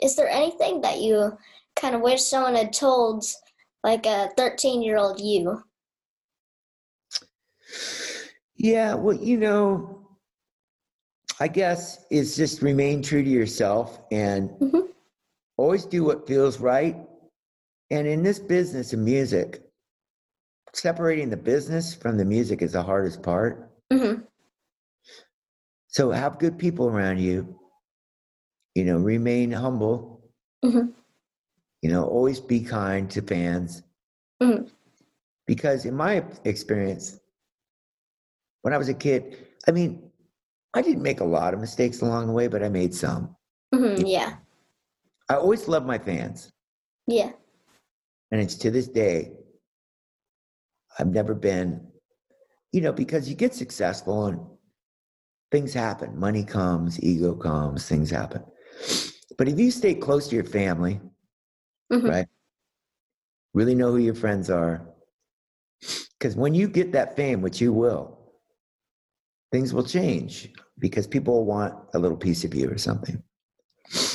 Is 0.00 0.16
there 0.16 0.28
anything 0.28 0.80
that 0.80 1.00
you 1.00 1.36
kind 1.76 1.94
of 1.94 2.00
wish 2.00 2.22
someone 2.22 2.54
had 2.54 2.72
told, 2.72 3.24
like 3.84 4.06
a 4.06 4.30
13 4.36 4.82
year 4.82 4.96
old 4.96 5.20
you? 5.20 5.62
Yeah, 8.56 8.94
well, 8.94 9.16
you 9.16 9.38
know, 9.38 10.06
I 11.38 11.48
guess 11.48 12.04
it's 12.10 12.36
just 12.36 12.60
remain 12.60 13.02
true 13.02 13.22
to 13.22 13.30
yourself 13.30 14.00
and 14.10 14.50
Mhm. 14.60 14.88
always 15.56 15.86
do 15.86 16.04
what 16.04 16.26
feels 16.26 16.60
right. 16.60 16.96
And 17.90 18.06
in 18.06 18.22
this 18.22 18.38
business 18.38 18.92
of 18.92 18.98
music, 18.98 19.69
separating 20.72 21.30
the 21.30 21.36
business 21.36 21.94
from 21.94 22.16
the 22.16 22.24
music 22.24 22.62
is 22.62 22.72
the 22.72 22.82
hardest 22.82 23.22
part. 23.22 23.70
hmm 23.92 24.22
So 25.88 26.10
have 26.10 26.38
good 26.38 26.58
people 26.58 26.86
around 26.88 27.18
you. 27.18 27.58
You 28.74 28.84
know, 28.84 28.98
remain 28.98 29.50
humble. 29.50 30.22
Mhm. 30.64 30.94
You 31.82 31.90
know, 31.90 32.04
always 32.04 32.40
be 32.40 32.60
kind 32.60 33.10
to 33.10 33.22
fans. 33.22 33.82
Mhm. 34.40 34.70
Because 35.46 35.84
in 35.84 35.94
my 35.94 36.24
experience, 36.44 37.18
when 38.62 38.72
I 38.72 38.78
was 38.78 38.88
a 38.88 38.94
kid, 38.94 39.48
I 39.66 39.72
mean, 39.72 40.10
I 40.74 40.82
didn't 40.82 41.02
make 41.02 41.20
a 41.20 41.24
lot 41.24 41.54
of 41.54 41.60
mistakes 41.60 42.00
along 42.00 42.28
the 42.28 42.32
way, 42.32 42.46
but 42.46 42.62
I 42.62 42.68
made 42.68 42.94
some. 42.94 43.34
hmm 43.74 43.96
Yeah. 44.04 44.36
I 45.28 45.34
always 45.36 45.66
loved 45.68 45.86
my 45.86 45.98
fans. 45.98 46.52
Yeah. 47.06 47.32
And 48.30 48.40
it's 48.40 48.54
to 48.56 48.70
this 48.70 48.86
day, 48.86 49.32
I've 51.00 51.08
never 51.08 51.34
been, 51.34 51.80
you 52.72 52.82
know, 52.82 52.92
because 52.92 53.28
you 53.28 53.34
get 53.34 53.54
successful 53.54 54.26
and 54.26 54.40
things 55.50 55.72
happen. 55.72 56.18
Money 56.18 56.44
comes, 56.44 57.02
ego 57.02 57.34
comes, 57.34 57.88
things 57.88 58.10
happen. 58.10 58.44
But 59.38 59.48
if 59.48 59.58
you 59.58 59.70
stay 59.70 59.94
close 59.94 60.28
to 60.28 60.34
your 60.34 60.44
family, 60.44 61.00
Mhm. 61.90 62.08
right? 62.08 62.26
Really 63.54 63.74
know 63.74 63.92
who 63.92 63.98
your 63.98 64.14
friends 64.14 64.50
are. 64.50 64.86
Because 66.18 66.36
when 66.36 66.54
you 66.54 66.68
get 66.68 66.92
that 66.92 67.16
fame, 67.16 67.40
which 67.40 67.60
you 67.60 67.72
will, 67.72 68.18
things 69.50 69.72
will 69.72 69.82
change 69.82 70.52
because 70.78 71.06
people 71.06 71.46
want 71.46 71.74
a 71.94 71.98
little 71.98 72.16
piece 72.16 72.44
of 72.44 72.54
you 72.54 72.70
or 72.70 72.78
something. 72.78 73.22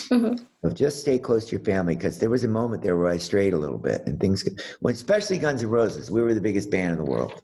hmm 0.10 0.36
So 0.66 0.72
just 0.72 1.00
stay 1.02 1.20
close 1.20 1.46
to 1.46 1.52
your 1.52 1.64
family 1.64 1.96
because 1.96 2.18
there 2.18 2.32
was 2.32 2.44
a 2.44 2.48
moment 2.48 2.82
there 2.82 2.98
where 2.98 3.08
I 3.12 3.18
strayed 3.18 3.54
a 3.54 3.58
little 3.58 3.78
bit 3.78 4.02
and 4.08 4.20
things, 4.20 4.44
when 4.80 4.96
especially 4.96 5.38
Guns 5.38 5.62
N' 5.62 5.70
Roses, 5.70 6.10
we 6.10 6.24
were 6.24 6.34
the 6.34 6.42
biggest 6.42 6.72
band 6.72 6.94
in 6.94 6.98
the 6.98 7.04
world. 7.06 7.40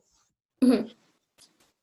Mhm. 0.63 0.91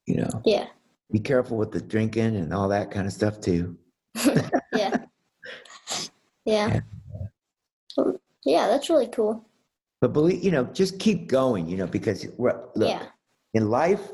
You 0.07 0.17
know, 0.17 0.43
Yeah. 0.45 0.67
be 1.13 1.21
careful 1.21 1.57
with 1.57 1.71
the 1.71 1.81
drinking 1.81 2.35
and 2.35 2.53
all 2.53 2.67
that 2.71 2.91
kind 2.91 3.07
of 3.07 3.13
stuff 3.13 3.41
too. 3.41 3.77
Yeah. 4.73 5.05
Yeah. 6.45 6.81
Well, 7.97 8.21
Yeah, 8.45 8.67
that's 8.67 8.91
really 8.91 9.07
cool. 9.07 9.45
But 10.01 10.13
believe, 10.13 10.43
you 10.43 10.51
know, 10.51 10.65
just 10.65 10.99
keep 10.99 11.29
going, 11.29 11.69
you 11.69 11.77
know, 11.77 11.87
because 11.87 12.27
look, 12.37 12.73
Yeah. 12.75 13.07
in 13.55 13.71
life, 13.71 14.11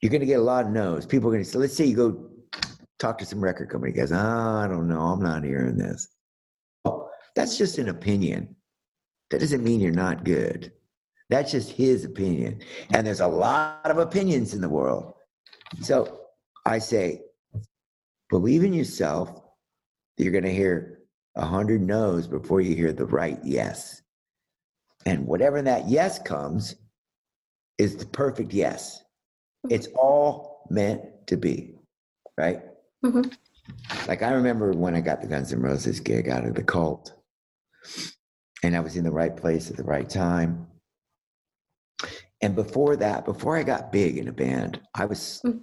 you're 0.00 0.10
going 0.10 0.20
to 0.20 0.26
get 0.26 0.40
a 0.40 0.42
lot 0.42 0.64
of 0.64 0.70
no's. 0.72 1.04
People 1.04 1.28
are 1.28 1.32
going 1.32 1.44
to 1.44 1.50
say, 1.50 1.58
let's 1.58 1.74
say 1.76 1.84
you 1.84 1.96
go 1.96 2.30
talk 2.98 3.18
to 3.18 3.26
some 3.26 3.42
record 3.42 3.70
company 3.70 3.92
guys. 3.92 4.12
Oh, 4.12 4.16
I 4.16 4.66
don't 4.68 4.88
know. 4.88 5.00
I'm 5.00 5.22
not 5.22 5.44
hearing 5.44 5.76
this. 5.76 6.08
Oh, 6.84 7.08
that's 7.34 7.58
just 7.58 7.78
an 7.78 7.88
opinion. 7.88 8.56
That 9.30 9.40
doesn't 9.40 9.64
mean 9.64 9.80
you're 9.80 9.92
not 9.92 10.24
good. 10.24 10.72
That's 11.28 11.50
just 11.50 11.72
his 11.72 12.04
opinion. 12.04 12.60
And 12.94 13.06
there's 13.06 13.20
a 13.20 13.26
lot 13.26 13.90
of 13.90 13.98
opinions 13.98 14.54
in 14.54 14.60
the 14.60 14.68
world. 14.68 15.14
So 15.82 16.20
I 16.64 16.78
say, 16.78 17.22
believe 18.30 18.62
in 18.62 18.72
yourself. 18.72 19.42
You're 20.16 20.32
going 20.32 20.44
to 20.44 20.54
hear 20.54 21.00
a 21.34 21.44
hundred 21.44 21.82
no's 21.82 22.26
before 22.26 22.60
you 22.60 22.74
hear 22.74 22.92
the 22.92 23.06
right 23.06 23.38
yes. 23.44 24.02
And 25.04 25.26
whatever 25.26 25.60
that 25.62 25.88
yes 25.88 26.18
comes 26.20 26.76
is 27.78 27.96
the 27.96 28.06
perfect 28.06 28.52
yes. 28.52 29.02
It's 29.68 29.88
all 29.96 30.66
meant 30.70 31.02
to 31.26 31.36
be, 31.36 31.74
right? 32.38 32.62
Mhm. 33.06 33.36
Like 34.08 34.22
I 34.22 34.32
remember 34.32 34.72
when 34.72 34.94
I 34.94 35.00
got 35.00 35.20
the 35.20 35.26
Guns 35.28 35.52
N' 35.52 35.60
Roses 35.60 36.00
gig 36.00 36.28
out 36.28 36.44
of 36.44 36.54
the 36.54 36.62
cult, 36.62 37.12
and 38.62 38.76
I 38.76 38.80
was 38.80 38.96
in 38.96 39.04
the 39.04 39.10
right 39.10 39.36
place 39.36 39.70
at 39.70 39.76
the 39.76 39.84
right 39.84 40.08
time. 40.08 40.66
And 42.42 42.54
before 42.54 42.96
that, 42.96 43.24
before 43.24 43.56
I 43.56 43.62
got 43.62 43.92
big 43.92 44.18
in 44.18 44.28
a 44.28 44.32
band, 44.32 44.80
I 44.94 45.06
was 45.06 45.40
Mm. 45.44 45.62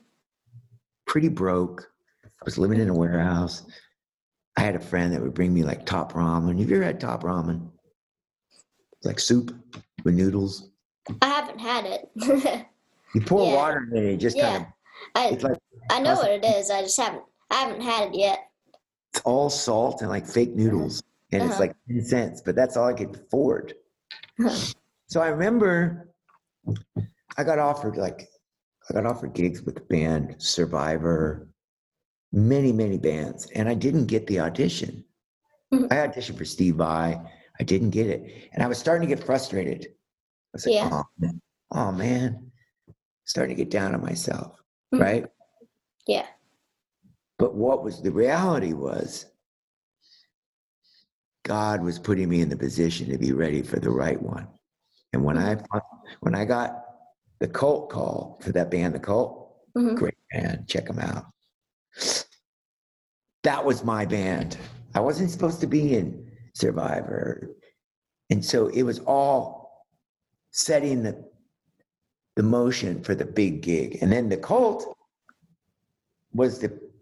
pretty 1.06 1.30
broke. 1.30 1.92
I 2.26 2.46
was 2.46 2.58
living 2.58 2.80
in 2.80 2.90
a 2.90 2.94
warehouse. 2.94 3.64
I 4.58 4.62
had 4.62 4.76
a 4.76 4.80
friend 4.80 5.14
that 5.14 5.22
would 5.22 5.34
bring 5.34 5.54
me 5.54 5.64
like 5.64 5.86
top 5.86 6.14
ramen. 6.14 6.60
Have 6.60 6.70
you 6.70 6.76
ever 6.78 6.86
had 6.86 7.00
top 7.00 7.24
ramen? 7.24 7.70
Like 9.04 9.20
soup 9.20 9.54
with 10.04 10.16
noodles. 10.16 10.70
I 11.22 11.28
haven't 11.28 11.60
had 11.60 11.86
it. 11.86 12.10
You 13.16 13.22
pour 13.22 13.46
Yeah. 13.46 13.56
water 13.56 13.88
in 13.94 14.06
it, 14.08 14.18
just 14.18 14.36
kind 14.40 14.66
yeah. 15.16 15.30
of 15.30 15.44
I 15.44 15.48
like 15.48 15.60
I 15.92 16.00
know 16.00 16.16
what 16.16 16.32
it 16.32 16.44
is. 16.44 16.72
I 16.72 16.82
just 16.82 16.98
haven't 16.98 17.22
I 17.54 17.58
haven't 17.58 17.82
had 17.82 18.10
it 18.10 18.16
yet. 18.16 18.50
it's 19.14 19.22
all 19.26 19.48
salt 19.50 20.02
and 20.02 20.10
like 20.10 20.26
fake 20.26 20.56
noodles. 20.56 21.04
And 21.32 21.44
it's 21.44 21.54
Uh-huh. 21.54 21.62
like 21.62 21.76
10 21.88 22.02
cents, 22.04 22.42
but 22.42 22.56
that's 22.56 22.76
all 22.78 22.88
I 22.88 22.94
could 22.94 23.16
afford. 23.16 23.76
So 25.08 25.22
I 25.22 25.28
remember 25.28 26.10
I 27.38 27.44
got 27.44 27.60
offered 27.60 27.98
like 27.98 28.28
I 28.90 28.94
got 28.96 29.06
offered 29.06 29.34
gigs 29.34 29.62
with 29.62 29.76
the 29.76 29.82
band 29.82 30.36
Survivor, 30.40 31.48
many, 32.32 32.72
many 32.72 32.98
bands, 32.98 33.48
and 33.54 33.70
I 33.70 33.76
didn't 33.76 34.08
get 34.08 34.26
the 34.26 34.40
audition. 34.40 35.06
Mhm. 35.72 35.92
I 35.92 36.08
auditioned 36.08 36.38
for 36.40 36.46
Steve 36.46 36.76
Vai. 36.78 37.22
I 37.60 37.64
didn't 37.64 37.92
get 37.92 38.08
it. 38.08 38.50
And 38.54 38.64
I 38.64 38.68
was 38.68 38.80
starting 38.80 39.08
to 39.08 39.16
get 39.16 39.24
frustrated. 39.24 39.86
I 39.86 40.54
was 40.54 40.66
like, 40.66 40.76
Yeah. 40.76 40.90
oh, 40.92 41.04
man. 41.20 41.42
oh 41.72 41.92
man, 41.92 42.52
starting 43.26 43.56
to 43.56 43.64
get 43.64 43.70
down 43.70 43.94
on 43.94 44.02
myself. 44.02 44.58
Mhm. 44.96 45.00
Right. 45.00 45.26
Yeah. 46.08 46.26
But 47.44 47.56
what 47.56 47.84
was 47.84 48.02
the 48.02 48.10
reality 48.10 48.72
was 48.72 49.26
God 51.44 51.84
was 51.84 52.00
putting 52.00 52.30
me 52.30 52.40
in 52.40 52.48
the 52.48 52.56
position 52.56 53.10
to 53.10 53.18
be 53.18 53.34
ready 53.34 53.62
for 53.62 53.82
the 53.82 53.90
right 53.90 54.22
one. 54.22 54.48
And 55.12 55.26
when 55.26 55.38
I 55.38 55.58
when 56.22 56.36
I 56.36 56.46
got 56.46 56.86
the 57.40 57.50
cult 57.50 57.90
call 57.90 58.40
for 58.42 58.54
that 58.54 58.72
band, 58.72 58.96
the 58.96 59.00
cult, 59.00 59.58
Mhm. 59.76 59.98
great 59.98 60.18
band, 60.32 60.70
check 60.70 60.86
them 60.86 61.00
out. 61.00 61.26
That 63.44 63.66
was 63.66 63.84
my 63.84 64.06
band. 64.06 64.58
I 64.96 65.02
wasn't 65.02 65.30
supposed 65.30 65.60
to 65.60 65.68
be 65.68 65.98
in 65.98 66.32
Survivor. 66.54 67.50
And 68.30 68.46
so 68.46 68.68
it 68.68 68.84
was 68.84 69.00
all 69.00 69.86
setting 70.52 71.04
the 71.04 71.30
the 72.38 72.44
motion 72.44 73.04
for 73.04 73.16
the 73.16 73.26
big 73.26 73.62
gig. 73.62 73.98
And 74.02 74.10
then 74.14 74.30
the 74.30 74.38
cult 74.38 74.98
was 76.32 76.60
the 76.60 76.93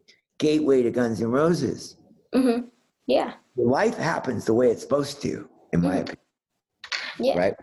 gateway 0.42 0.82
to 0.82 0.90
Guns 0.92 1.22
N' 1.22 1.30
Roses. 1.32 1.96
Mm-hmm. 2.36 2.68
Yeah. 3.06 3.34
Life 3.56 3.96
happens 3.96 4.44
the 4.46 4.54
way 4.54 4.72
it's 4.72 4.82
supposed 4.82 5.22
to, 5.22 5.48
in 5.72 5.82
my 5.82 5.98
Mhm. 5.98 6.02
opinion. 6.02 6.18
Yeah. 7.20 7.38
Right. 7.38 7.54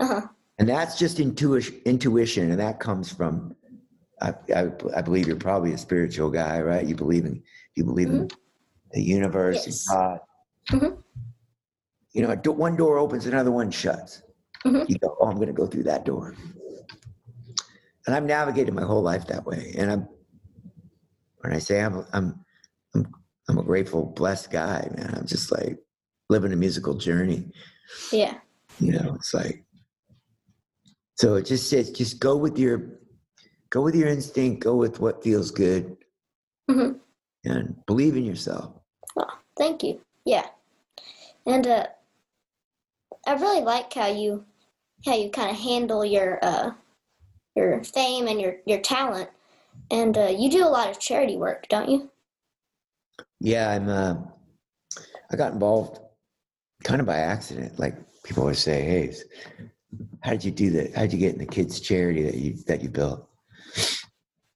Uh-huh. 0.00 0.20
And 0.58 0.68
that's 0.68 0.98
just 0.98 1.20
intuition, 1.20 1.80
intuition, 1.84 2.50
and 2.50 2.58
that 2.60 2.80
comes 2.80 3.12
from. 3.12 3.54
I, 4.20 4.34
I, 4.54 4.70
I 4.96 5.02
believe 5.02 5.26
you're 5.28 5.36
probably 5.36 5.72
a 5.72 5.78
spiritual 5.78 6.30
guy, 6.30 6.60
right? 6.60 6.84
You 6.86 6.94
believe 6.96 7.24
in 7.24 7.42
you 7.76 7.84
believe 7.84 8.08
in 8.08 8.28
the 8.92 9.02
universe 9.02 9.66
Yes. 9.66 9.86
and 9.88 9.96
God. 9.96 10.18
Mhm. 10.70 11.02
You 12.12 12.22
know, 12.22 12.52
one 12.52 12.76
door 12.76 12.98
opens, 12.98 13.26
another 13.26 13.50
one 13.52 13.70
shuts. 13.70 14.22
Mhm. 14.64 14.88
You 14.88 14.98
go, 14.98 15.16
oh, 15.20 15.26
I'm 15.28 15.36
going 15.36 15.48
to 15.48 15.52
go 15.62 15.66
through 15.66 15.82
that 15.84 16.04
door. 16.04 16.34
And 18.06 18.14
I've 18.16 18.24
navigated 18.24 18.74
my 18.74 18.82
whole 18.84 19.02
life 19.02 19.26
that 19.28 19.44
way. 19.44 19.74
And 19.78 19.90
I'm 19.90 20.08
when 21.44 21.52
I 21.52 21.58
say 21.58 21.80
I'm 21.80 22.04
I'm 22.12 22.44
I'm 22.94 23.14
I'm 23.48 23.58
a 23.58 23.62
grateful, 23.62 24.06
blessed 24.06 24.50
guy, 24.50 24.88
man. 24.96 25.14
I'm 25.14 25.26
just 25.26 25.52
like 25.52 25.78
living 26.30 26.52
a 26.52 26.56
musical 26.56 26.94
journey. 26.94 27.52
Yeah. 28.10 28.38
You 28.80 28.92
know, 28.92 29.14
it's 29.14 29.34
like 29.34 29.62
so 31.16 31.34
it 31.34 31.44
just 31.44 31.68
says 31.68 31.90
just 31.90 32.18
go 32.18 32.36
with 32.36 32.58
your 32.58 32.98
go 33.70 33.82
with 33.82 33.94
your 33.94 34.08
instinct, 34.08 34.64
go 34.64 34.74
with 34.74 35.00
what 35.00 35.22
feels 35.22 35.50
good, 35.50 35.96
Mhm. 36.70 36.98
and 37.44 37.76
believe 37.86 38.16
in 38.16 38.24
yourself. 38.24 38.72
Thank 39.56 39.82
you. 39.84 40.00
Yeah. 40.24 40.46
And 41.46 41.66
uh 41.66 41.86
I 43.26 43.34
really 43.34 43.60
like 43.60 43.92
how 43.92 44.06
you 44.06 44.46
how 45.04 45.14
you 45.14 45.28
kind 45.30 45.50
of 45.50 45.56
handle 45.56 46.04
your 46.04 46.42
uh 46.42 46.72
your 47.54 47.84
fame 47.84 48.28
and 48.28 48.40
your 48.40 48.56
your 48.64 48.80
talent. 48.80 49.28
And 49.94 50.18
uh, 50.18 50.34
you 50.36 50.50
do 50.50 50.66
a 50.66 50.68
lot 50.68 50.90
of 50.90 50.98
charity 50.98 51.36
work, 51.36 51.68
don't 51.68 51.88
you? 51.88 52.10
Yeah, 53.38 53.70
I'm. 53.70 53.88
Uh, 53.88 54.16
I 55.30 55.36
got 55.36 55.52
involved 55.52 56.00
kind 56.82 57.00
of 57.00 57.06
by 57.06 57.18
accident. 57.18 57.78
Like 57.78 57.94
people 58.24 58.42
always 58.42 58.58
say, 58.58 58.82
"Hey, 58.82 59.14
how 60.20 60.32
did 60.32 60.44
you 60.44 60.50
do 60.50 60.70
that? 60.70 60.96
How 60.96 61.02
did 61.02 61.12
you 61.12 61.20
get 61.20 61.34
in 61.34 61.38
the 61.38 61.46
kids' 61.46 61.78
charity 61.78 62.24
that 62.24 62.34
you 62.34 62.54
that 62.66 62.82
you 62.82 62.88
built?" 62.88 63.28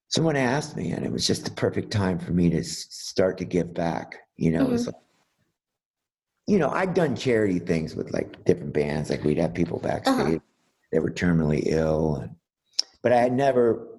Someone 0.08 0.34
asked 0.34 0.76
me, 0.76 0.90
and 0.90 1.06
it 1.06 1.12
was 1.12 1.24
just 1.24 1.44
the 1.44 1.52
perfect 1.52 1.92
time 1.92 2.18
for 2.18 2.32
me 2.32 2.50
to 2.50 2.64
start 2.64 3.38
to 3.38 3.44
give 3.44 3.72
back. 3.72 4.16
You 4.36 4.50
know, 4.50 4.64
it 4.64 4.70
was 4.70 4.86
like, 4.86 4.96
you 6.48 6.58
know, 6.58 6.70
I'd 6.70 6.94
done 6.94 7.14
charity 7.14 7.60
things 7.60 7.94
with 7.94 8.12
like 8.12 8.44
different 8.44 8.72
bands. 8.72 9.08
Like 9.08 9.22
we'd 9.22 9.38
have 9.38 9.54
people 9.54 9.78
backstage 9.78 10.40
that 10.90 11.00
were 11.00 11.12
terminally 11.12 11.62
ill, 11.66 12.16
and, 12.16 12.34
but 13.02 13.12
I 13.12 13.18
had 13.18 13.32
never 13.32 13.97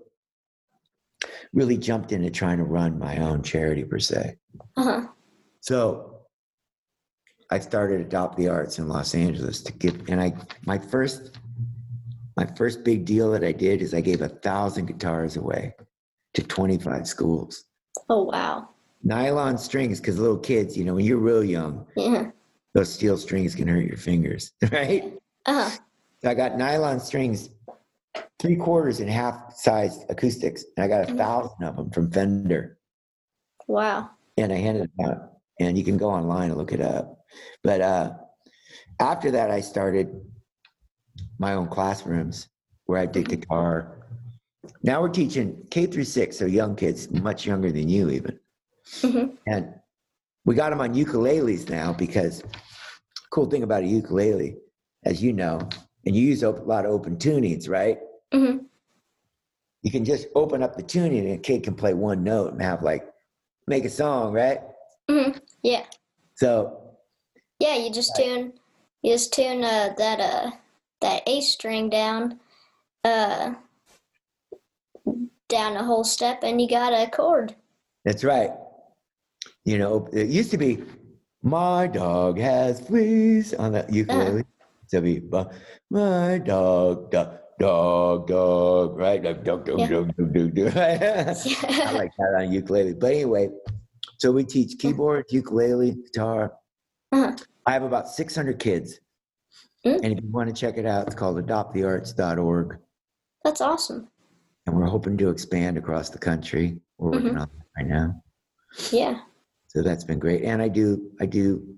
really 1.53 1.77
jumped 1.77 2.11
into 2.11 2.29
trying 2.29 2.57
to 2.57 2.63
run 2.63 2.99
my 2.99 3.17
own 3.17 3.41
charity 3.41 3.83
per 3.83 3.99
se. 3.99 4.37
Uh-huh. 4.77 5.07
So 5.61 6.21
I 7.51 7.59
started 7.59 8.01
Adopt 8.01 8.37
the 8.37 8.47
Arts 8.47 8.79
in 8.79 8.87
Los 8.87 9.15
Angeles 9.15 9.61
to 9.63 9.73
give, 9.73 10.07
and 10.09 10.21
I 10.21 10.33
my 10.65 10.77
first 10.77 11.37
my 12.37 12.45
first 12.55 12.83
big 12.83 13.03
deal 13.05 13.31
that 13.31 13.43
I 13.43 13.51
did 13.51 13.81
is 13.81 13.93
I 13.93 14.01
gave 14.01 14.21
a 14.21 14.29
thousand 14.29 14.85
guitars 14.85 15.35
away 15.35 15.73
to 16.35 16.43
25 16.43 17.07
schools. 17.07 17.65
Oh 18.07 18.23
wow. 18.23 18.69
Nylon 19.03 19.57
strings, 19.57 19.99
because 19.99 20.19
little 20.19 20.37
kids, 20.37 20.77
you 20.77 20.83
know, 20.85 20.95
when 20.95 21.05
you're 21.05 21.17
real 21.17 21.43
young, 21.43 21.85
Yeah. 21.95 22.31
those 22.73 22.93
steel 22.93 23.17
strings 23.17 23.55
can 23.55 23.67
hurt 23.67 23.85
your 23.85 23.97
fingers, 23.97 24.51
right? 24.71 25.13
Uh-huh. 25.45 25.69
So 26.21 26.29
I 26.29 26.33
got 26.33 26.57
nylon 26.57 26.99
strings, 26.99 27.49
three 28.39 28.55
quarters 28.55 28.99
and 29.01 29.09
half 29.09 29.53
size 29.55 30.05
acoustics, 30.09 30.63
and 30.77 30.83
I 30.83 30.87
got 30.87 31.09
a 31.09 31.13
Mhm. 31.13 31.17
thousand 31.17 31.63
of 31.63 31.75
them 31.75 31.89
from 31.91 32.11
Fender. 32.11 32.77
Wow. 33.67 34.09
and 34.37 34.53
I 34.53 34.55
handed 34.55 34.89
them 34.97 35.05
out. 35.09 35.33
And 35.59 35.77
you 35.77 35.83
can 35.83 35.97
go 35.97 36.09
online 36.09 36.49
and 36.49 36.57
look 36.57 36.71
it 36.71 36.79
up. 36.79 37.25
But 37.61 37.81
uh, 37.81 38.13
after 39.01 39.29
that, 39.31 39.51
I 39.51 39.59
started 39.59 40.07
my 41.39 41.53
own 41.53 41.67
classrooms 41.67 42.47
where 42.85 42.99
I 42.99 43.05
did 43.05 43.27
guitar. 43.27 43.97
Now 44.81 45.01
we're 45.01 45.09
teaching 45.09 45.67
K 45.71 45.85
through 45.87 46.05
six, 46.05 46.37
so 46.37 46.45
young 46.45 46.73
kids, 46.77 47.11
much 47.11 47.45
younger 47.45 47.69
than 47.71 47.89
you 47.89 48.09
even. 48.09 48.39
Mhm. 49.01 49.37
And 49.45 49.73
we 50.45 50.55
got 50.55 50.69
them 50.69 50.79
on 50.79 50.93
ukuleles 50.95 51.69
now 51.69 51.91
because 51.91 52.41
cool 53.31 53.45
thing 53.45 53.63
about 53.63 53.83
a 53.83 53.87
ukulele, 53.87 54.55
as 55.03 55.21
you 55.21 55.33
know, 55.33 55.59
and 56.05 56.15
you 56.15 56.23
use 56.25 56.43
a 56.43 56.51
lot 56.51 56.85
of 56.85 56.91
open 56.91 57.17
tunings, 57.17 57.67
right? 57.69 57.99
Mhm. 58.33 58.65
You 59.81 59.91
can 59.91 60.03
just 60.05 60.27
open 60.35 60.61
up 60.61 60.75
the 60.75 60.83
tuning 60.83 61.25
and 61.25 61.35
a 61.35 61.37
kid 61.37 61.63
can 61.63 61.73
play 61.75 61.93
one 61.93 62.23
note 62.23 62.51
and 62.53 62.61
have 62.61 62.83
like 62.83 63.11
make 63.67 63.85
a 63.85 63.89
song, 63.89 64.33
right? 64.33 64.61
Mhm. 65.09 65.39
Yeah. 65.63 65.85
So 66.35 66.97
Yeah, 67.59 67.75
you 67.75 67.91
just 67.91 68.15
tune 68.15 68.53
you 69.01 69.13
just 69.13 69.33
tune 69.33 69.63
uh 69.63 69.93
that 69.97 70.19
uh 70.19 70.51
that 71.01 71.23
A 71.27 71.41
string 71.41 71.89
down 71.89 72.39
uh 73.03 73.53
down 75.47 75.75
a 75.77 75.83
whole 75.83 76.03
step 76.03 76.43
and 76.43 76.61
you 76.61 76.69
got 76.69 76.93
a 76.93 77.09
chord. 77.09 77.55
That's 78.05 78.23
right. 78.23 78.51
You 79.65 79.77
know, 79.77 80.07
it 80.13 80.27
used 80.29 80.51
to 80.51 80.57
be, 80.57 80.83
my 81.41 81.87
dog 81.87 82.37
has 82.39 82.79
fleas 82.79 83.53
on 83.53 83.71
the 83.73 83.85
ukulele. 83.89 84.43
So 84.87 85.01
be, 85.01 85.19
"Bu- 85.19 85.49
my 85.89 86.37
dog, 86.39 87.11
dog, 87.11 87.39
dog, 87.59 88.27
dog, 88.27 88.97
right? 88.97 89.21
Dog, 89.21 89.43
dog, 89.43 89.65
dog, 89.65 89.79
Yeah. 89.79 89.87
dog, 89.87 90.15
dog, 90.17 90.33
dog, 90.33 90.55
dog. 90.55 90.67
I 90.77 91.91
like 91.93 92.11
that 92.17 92.35
on 92.39 92.51
ukulele. 92.51 92.93
But 92.93 93.13
anyway, 93.13 93.49
so 94.17 94.31
we 94.31 94.43
teach 94.43 94.77
keyboard, 94.79 95.25
ukulele, 95.29 95.91
guitar. 95.91 96.53
Uh-huh. 97.11 97.35
I 97.65 97.71
have 97.73 97.83
about 97.83 98.07
600 98.09 98.59
kids. 98.59 98.99
Mm. 99.85 99.99
And 100.03 100.17
if 100.17 100.23
you 100.23 100.29
want 100.31 100.47
to 100.49 100.55
check 100.59 100.77
it 100.77 100.85
out, 100.85 101.07
it's 101.07 101.15
called 101.15 101.37
adoptthearts.org. 101.45 102.77
That's 103.43 103.61
awesome. 103.61 104.07
And 104.65 104.75
we're 104.75 104.85
hoping 104.85 105.17
to 105.17 105.29
expand 105.29 105.77
across 105.77 106.09
the 106.09 106.17
country. 106.19 106.79
We're 106.97 107.11
working 107.11 107.29
Mm-hmm. 107.29 107.39
on 107.39 107.49
that 107.57 107.65
right 107.77 107.87
now. 107.87 108.23
Yeah. 108.91 109.19
So 109.67 109.81
that's 109.81 110.03
been 110.03 110.19
great. 110.19 110.43
And 110.43 110.61
I 110.61 110.67
do 110.67 111.11
I 111.21 111.25
do 111.25 111.75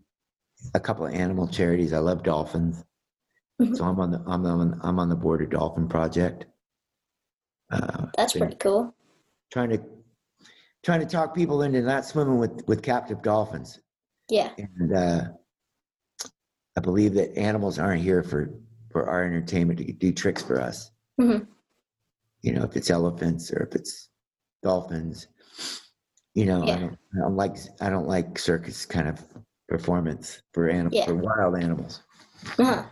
a 0.74 0.80
couple 0.80 1.06
of 1.06 1.14
animal 1.14 1.48
charities. 1.48 1.94
I 1.94 2.00
love 2.00 2.24
dolphins. 2.24 2.84
So 3.76 3.84
I'm 3.86 4.00
on 4.00 4.12
the 4.12 4.24
I'm 4.28 4.46
on 4.46 4.80
I'm 4.84 5.00
on 5.00 5.10
the 5.10 5.16
board 5.16 5.42
of 5.42 5.50
Dolphin 5.50 5.88
Project. 5.88 6.46
Uh, 7.72 8.08
That's 8.18 8.34
pretty 8.34 8.56
cool. 8.56 8.94
trying 9.52 9.70
to 9.70 9.82
trying 10.84 11.00
to 11.00 11.06
talk 11.06 11.34
people 11.36 11.62
into 11.62 11.82
not 11.82 12.06
swimming 12.06 12.38
with 12.38 12.64
with 12.68 12.82
captive 12.82 13.22
dolphins. 13.22 13.80
Yeah. 14.30 14.50
And 14.58 14.96
uh, 14.96 15.22
I 16.78 16.82
believe 16.82 17.14
that 17.16 17.38
animals 17.38 17.80
aren't 17.80 18.02
here 18.02 18.24
for 18.24 18.50
for 18.92 19.08
our 19.08 19.24
entertainment 19.24 19.80
to 19.80 19.92
do 19.94 20.12
tricks 20.12 20.42
for 20.42 20.60
us. 20.60 20.92
Mhm. 21.20 21.48
You 22.42 22.54
know, 22.54 22.64
if 22.64 22.76
it's 22.76 22.90
elephants 22.90 23.52
or 23.52 23.64
if 23.64 23.76
it's 23.76 24.10
dolphins. 24.64 25.28
You 26.34 26.46
know, 26.46 26.64
I 26.64 26.78
don't 26.80 26.98
I 27.16 27.20
don't 27.20 27.36
like 27.36 27.58
I 27.82 27.90
don't 27.90 28.08
like 28.08 28.40
circus 28.40 28.86
kind 28.86 29.08
of 29.08 29.24
performance 29.68 30.42
for 30.54 30.70
animals 30.70 30.94
Yeah. 30.96 31.06
for 31.06 31.16
wild 31.16 31.58
animals. 31.62 32.02
Uh-huh. 32.58 32.84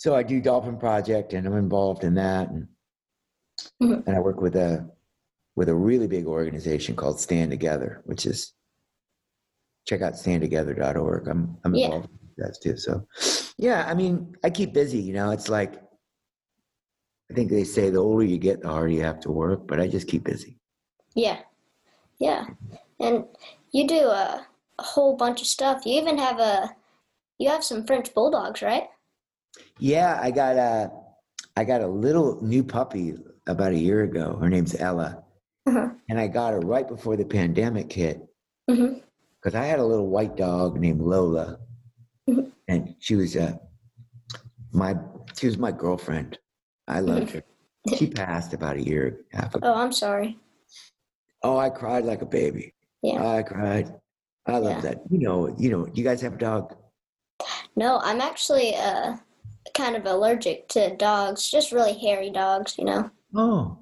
So 0.00 0.16
I 0.16 0.22
do 0.22 0.40
Dolphin 0.40 0.78
Project, 0.78 1.34
and 1.34 1.46
I'm 1.46 1.58
involved 1.58 2.04
in 2.04 2.14
that, 2.14 2.48
and 2.48 2.68
Mhm. 3.82 4.06
and 4.06 4.16
I 4.16 4.20
work 4.20 4.40
with 4.40 4.56
a 4.56 4.90
with 5.56 5.68
a 5.68 5.74
really 5.74 6.06
big 6.06 6.26
organization 6.26 6.96
called 6.96 7.20
Stand 7.20 7.50
Together, 7.50 8.00
which 8.06 8.24
is 8.24 8.54
check 9.86 10.00
out 10.00 10.14
standtogether.org. 10.14 11.28
I'm 11.28 11.58
I'm 11.64 11.74
Yeah. 11.74 11.84
involved 11.86 12.08
with 12.12 12.36
that 12.38 12.56
too. 12.62 12.78
So 12.78 13.06
yeah, 13.58 13.84
I 13.86 13.92
mean, 13.92 14.34
I 14.42 14.48
keep 14.48 14.72
busy. 14.72 15.02
You 15.02 15.12
know, 15.12 15.32
it's 15.32 15.50
like 15.50 15.74
I 17.30 17.34
think 17.34 17.50
they 17.50 17.64
say 17.64 17.90
the 17.90 17.98
older 17.98 18.24
you 18.24 18.38
get, 18.38 18.62
the 18.62 18.68
harder 18.70 18.88
you 18.88 19.02
have 19.02 19.20
to 19.20 19.30
work, 19.30 19.66
but 19.66 19.80
I 19.80 19.86
just 19.86 20.08
keep 20.08 20.24
busy. 20.24 20.58
Yeah. 21.14 21.42
Yeah. 22.18 22.46
And 23.00 23.26
you 23.70 23.86
do 23.86 24.00
a, 24.06 24.46
a 24.78 24.82
whole 24.82 25.14
bunch 25.14 25.42
of 25.42 25.46
stuff. 25.46 25.84
You 25.84 26.00
even 26.00 26.16
have 26.16 26.40
a 26.40 26.74
you 27.36 27.50
have 27.50 27.62
some 27.62 27.84
French 27.86 28.14
bulldogs, 28.14 28.62
right? 28.62 28.88
Yeah, 29.78 30.18
I 30.20 30.30
got 30.30 30.56
a 30.56 30.90
I 31.56 31.64
got 31.64 31.80
a 31.80 31.86
little 31.86 32.42
new 32.42 32.62
puppy 32.62 33.14
about 33.46 33.72
a 33.72 33.78
year 33.78 34.02
ago. 34.04 34.36
Her 34.40 34.48
name's 34.48 34.74
Ella. 34.76 35.22
Uh-huh. 35.66 35.90
And 36.08 36.18
I 36.18 36.26
got 36.26 36.52
her 36.52 36.60
right 36.60 36.86
before 36.86 37.16
the 37.16 37.24
pandemic 37.24 37.92
hit 37.92 38.26
because 38.66 39.54
I 39.54 39.64
had 39.64 39.78
a 39.78 39.84
little 39.84 40.08
white 40.08 40.36
dog 40.36 40.78
named 40.78 41.00
Lola. 41.02 41.58
Mhm. 42.28 42.52
And 42.68 42.94
she 42.98 43.16
was 43.16 43.36
uh, 43.36 43.56
my 44.72 44.96
she 45.38 45.46
was 45.46 45.58
my 45.58 45.72
girlfriend. 45.72 46.38
I 46.88 47.00
loved 47.00 47.30
her. 47.30 47.42
She 47.96 48.06
passed 48.08 48.52
about 48.52 48.76
a 48.76 48.82
year 48.82 49.20
half 49.32 49.54
ago. 49.54 49.66
Oh, 49.66 49.74
I'm 49.74 49.92
sorry. 49.92 50.38
Oh, 51.42 51.56
I 51.56 51.70
cried 51.70 52.04
like 52.04 52.20
a 52.22 52.26
baby. 52.26 52.74
Yeah. 53.02 53.26
I 53.26 53.42
cried. 53.42 53.94
I 54.46 54.58
love 54.58 54.76
Yeah. 54.76 54.80
that. 54.82 55.02
You 55.10 55.18
know, 55.18 55.54
you 55.58 55.70
know, 55.70 55.88
you 55.94 56.04
guys 56.04 56.20
have 56.20 56.34
a 56.34 56.38
dog? 56.38 56.76
No, 57.76 57.98
I'm 58.02 58.20
actually 58.20 58.74
uh, 58.76 59.16
kind 59.80 59.96
of 59.96 60.04
allergic 60.06 60.68
to 60.68 60.94
dogs, 60.96 61.50
just 61.50 61.72
really 61.72 61.94
hairy 61.98 62.30
dogs, 62.30 62.76
you 62.78 62.84
know. 62.84 63.10
Oh. 63.34 63.78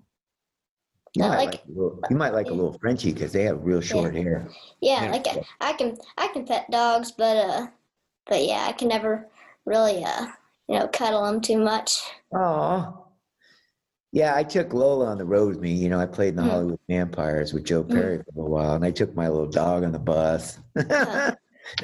You 1.14 1.22
might 1.24 1.36
like- 1.36 1.46
like, 1.52 1.64
a 1.64 1.68
little, 1.68 2.00
you 2.10 2.16
might 2.16 2.34
like 2.34 2.46
a 2.48 2.54
little 2.54 2.78
Frenchie 2.78 3.12
because 3.12 3.32
they 3.32 3.42
have 3.44 3.64
real 3.64 3.80
short 3.80 4.14
hair. 4.14 4.48
Yeah, 4.80 5.04
Yeah. 5.04 5.10
like 5.10 5.26
I, 5.26 5.42
I 5.60 5.72
can 5.72 5.96
I 6.16 6.28
can 6.28 6.44
pet 6.46 6.70
dogs, 6.70 7.10
but 7.12 7.36
uh, 7.36 7.66
but 8.26 8.44
yeah, 8.44 8.66
I 8.68 8.72
can 8.72 8.88
never 8.88 9.26
really 9.64 10.04
uh, 10.04 10.26
you 10.68 10.78
know, 10.78 10.86
cuddle 10.88 11.24
them 11.24 11.40
too 11.40 11.58
much. 11.58 11.98
Oh. 12.32 13.04
Yeah, 14.12 14.34
I 14.36 14.42
took 14.42 14.72
Lola 14.72 15.06
on 15.06 15.18
the 15.18 15.24
road 15.24 15.48
with 15.48 15.60
me. 15.60 15.72
You 15.72 15.88
know, 15.88 15.98
I 16.00 16.06
played 16.06 16.30
in 16.30 16.36
the 16.36 16.42
Mm. 16.42 16.50
Hollywood 16.50 16.80
Vampires 16.88 17.52
with 17.52 17.64
Joe 17.64 17.84
Mm. 17.84 17.90
Perry 17.90 18.22
for 18.34 18.46
a 18.46 18.50
while, 18.50 18.74
and 18.74 18.84
I 18.84 18.90
took 18.90 19.14
my 19.14 19.28
little 19.28 19.50
dog 19.50 19.82
on 19.84 19.92
the 19.92 19.98
bus. 19.98 20.58
Uh-huh. 20.76 21.34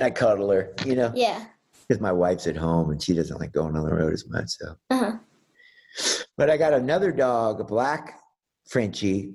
I 0.01 0.09
cuddle 0.11 0.51
her, 0.51 0.73
you 0.87 0.95
know, 0.97 1.13
Yeah. 1.15 1.45
Because 1.87 2.01
my 2.01 2.13
wife's 2.13 2.47
at 2.47 2.57
home 2.57 2.91
and 2.91 3.03
she 3.03 3.15
doesn't 3.15 3.39
like 3.41 3.53
going 3.53 3.77
on 3.77 3.85
the 3.85 3.95
road 3.95 4.13
as 4.13 4.29
much. 4.29 4.51
So, 4.51 4.75
Uh-huh. 4.91 5.13
but 6.37 6.51
I 6.51 6.57
got 6.57 6.73
another 6.73 7.13
dog, 7.13 7.61
a 7.61 7.65
black 7.65 8.21
Frenchie. 8.69 9.35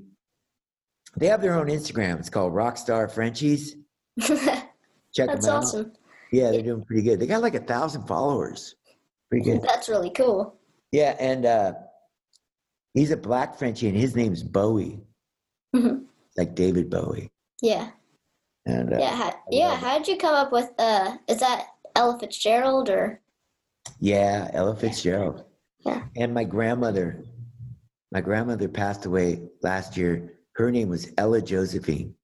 They 1.17 1.27
have 1.27 1.41
their 1.41 1.53
own 1.53 1.67
Instagram. 1.67 2.19
It's 2.19 2.29
called 2.29 2.53
Rockstar 2.53 3.09
Frenchies. 3.12 3.75
Check 4.19 4.38
That's 5.15 5.45
them 5.45 5.55
out. 5.55 5.63
awesome. 5.63 5.93
Yeah, 6.31 6.51
they're 6.51 6.62
doing 6.62 6.83
pretty 6.85 7.01
good. 7.01 7.19
They 7.19 7.25
got 7.27 7.41
like 7.41 7.55
a 7.55 7.59
thousand 7.59 8.05
followers. 8.07 8.75
Pretty 9.29 9.43
good. 9.45 9.62
That's 9.63 9.89
really 9.89 10.12
cool. 10.12 10.55
Yeah, 10.91 11.15
and 11.19 11.45
uh, 11.45 11.73
he's 12.93 13.12
a 13.12 13.17
black 13.17 13.57
Frenchie, 13.57 13.88
and 13.89 13.97
his 13.97 14.15
name's 14.15 14.43
Bowie, 14.43 14.99
Mhm. 15.75 16.05
like 16.38 16.55
David 16.55 16.89
Bowie. 16.89 17.29
Yeah. 17.62 17.89
And 18.65 18.93
uh, 18.93 18.97
Yeah. 18.99 19.15
How, 19.15 19.35
yeah. 19.49 19.75
How 19.75 19.97
did 19.97 20.07
you 20.07 20.17
come 20.17 20.35
up 20.35 20.51
with 20.51 20.69
uh? 20.77 21.17
Is 21.27 21.39
that 21.39 21.67
Ella 21.99 22.17
Fitzgerald 22.17 22.89
or? 22.89 23.19
yeah, 23.99 24.49
Ella 24.53 24.73
Fitzgerald. 24.75 25.43
Yeah. 25.85 26.03
And 26.15 26.33
my 26.33 26.45
grandmother, 26.45 27.25
my 28.13 28.21
grandmother 28.21 28.69
passed 28.69 29.05
away 29.05 29.41
last 29.62 29.97
year. 29.97 30.33
Her 30.53 30.71
name 30.71 30.88
was 30.89 31.12
Ella 31.17 31.41
Josephine. 31.41 32.15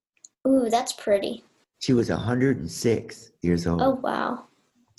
Ooh, 0.47 0.69
that's 0.69 0.93
pretty. 0.93 1.43
She 1.79 1.91
was 1.91 2.09
106 2.09 3.31
years 3.41 3.67
old. 3.67 3.81
Oh 3.81 3.95
wow, 4.01 4.45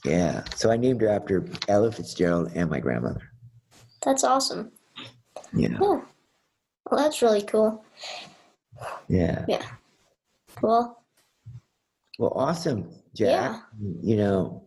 Yeah. 0.04 0.44
So 0.54 0.70
I 0.70 0.76
named 0.76 1.00
her 1.00 1.08
after 1.08 1.46
Ella 1.68 1.90
Fitzgerald 1.90 2.52
and 2.54 2.68
my 2.68 2.78
grandmother. 2.80 3.30
that's 4.02 4.24
awesome. 4.24 4.72
Yeah. 5.54 5.78
Well, 5.80 6.04
that's 6.90 7.22
really 7.22 7.42
cool. 7.42 7.82
Yeah. 9.08 9.44
Yeah. 9.48 9.64
Well, 10.62 11.02
Well, 12.18 12.32
awesome, 12.36 12.90
Jack. 13.14 13.30
Yeah. 13.30 13.60
You 14.02 14.16
know, 14.16 14.65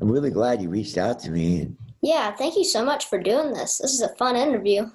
I'm 0.00 0.10
really 0.10 0.30
glad 0.30 0.62
you 0.62 0.68
reached 0.68 0.98
out 0.98 1.18
to 1.20 1.30
me. 1.30 1.70
Yeah. 2.02 2.32
Thank 2.32 2.56
you 2.56 2.64
so 2.64 2.84
much 2.84 3.06
for 3.06 3.18
doing 3.18 3.52
this. 3.52 3.78
This 3.78 3.92
is 3.94 4.00
a 4.00 4.14
fun 4.16 4.36
interview. 4.36 4.90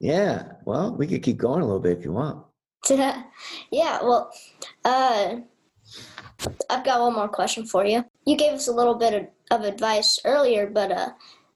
yeah, 0.00 0.52
well, 0.64 0.94
we 0.96 1.06
could 1.06 1.22
keep 1.22 1.36
going 1.36 1.60
a 1.60 1.64
little 1.64 1.80
bit 1.80 1.98
if 1.98 2.04
you 2.04 2.12
want. 2.12 2.44
yeah. 2.90 3.22
Well, 4.02 4.32
uh, 4.84 5.36
I've 6.70 6.84
got 6.84 7.00
one 7.00 7.14
more 7.14 7.28
question 7.28 7.64
for 7.66 7.84
you. 7.84 8.04
You 8.26 8.36
gave 8.36 8.52
us 8.54 8.66
a 8.68 8.72
little 8.72 8.94
bit 8.96 9.14
of, 9.50 9.60
of 9.60 9.64
advice 9.66 10.18
earlier, 10.24 10.66
but 10.68 10.90
uh, 10.90 11.10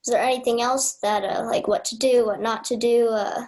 is 0.05 0.11
there 0.13 0.21
anything 0.21 0.61
else 0.61 0.93
that 1.01 1.23
uh, 1.25 1.43
like 1.45 1.67
what 1.67 1.83
to 1.85 1.97
do, 1.97 2.27
what 2.27 2.39
not 2.39 2.63
to 2.65 2.77
do, 2.77 3.09
uh, 3.09 3.47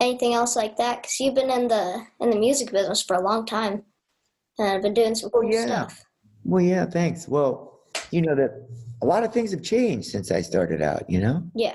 anything 0.00 0.34
else 0.34 0.56
like 0.56 0.76
that? 0.76 1.00
Because 1.02 1.18
you've 1.20 1.34
been 1.34 1.50
in 1.50 1.68
the 1.68 2.04
in 2.20 2.28
the 2.30 2.36
music 2.38 2.70
business 2.72 3.00
for 3.02 3.16
a 3.16 3.22
long 3.24 3.46
time, 3.46 3.84
and 4.58 4.68
I've 4.68 4.82
been 4.82 4.92
doing 4.94 5.14
some 5.14 5.30
cool 5.30 5.46
Oh, 5.46 5.50
yeah. 5.50 5.64
stuff. 5.66 6.04
Well, 6.44 6.62
yeah, 6.62 6.84
thanks. 6.84 7.26
Well, 7.28 7.69
you 8.10 8.22
know 8.22 8.34
that 8.34 8.66
a 9.02 9.06
lot 9.06 9.22
of 9.24 9.32
things 9.32 9.50
have 9.52 9.62
changed 9.62 10.08
since 10.10 10.30
I 10.30 10.40
started 10.42 10.82
out, 10.82 11.08
you 11.08 11.20
know? 11.20 11.42
Yeah. 11.54 11.74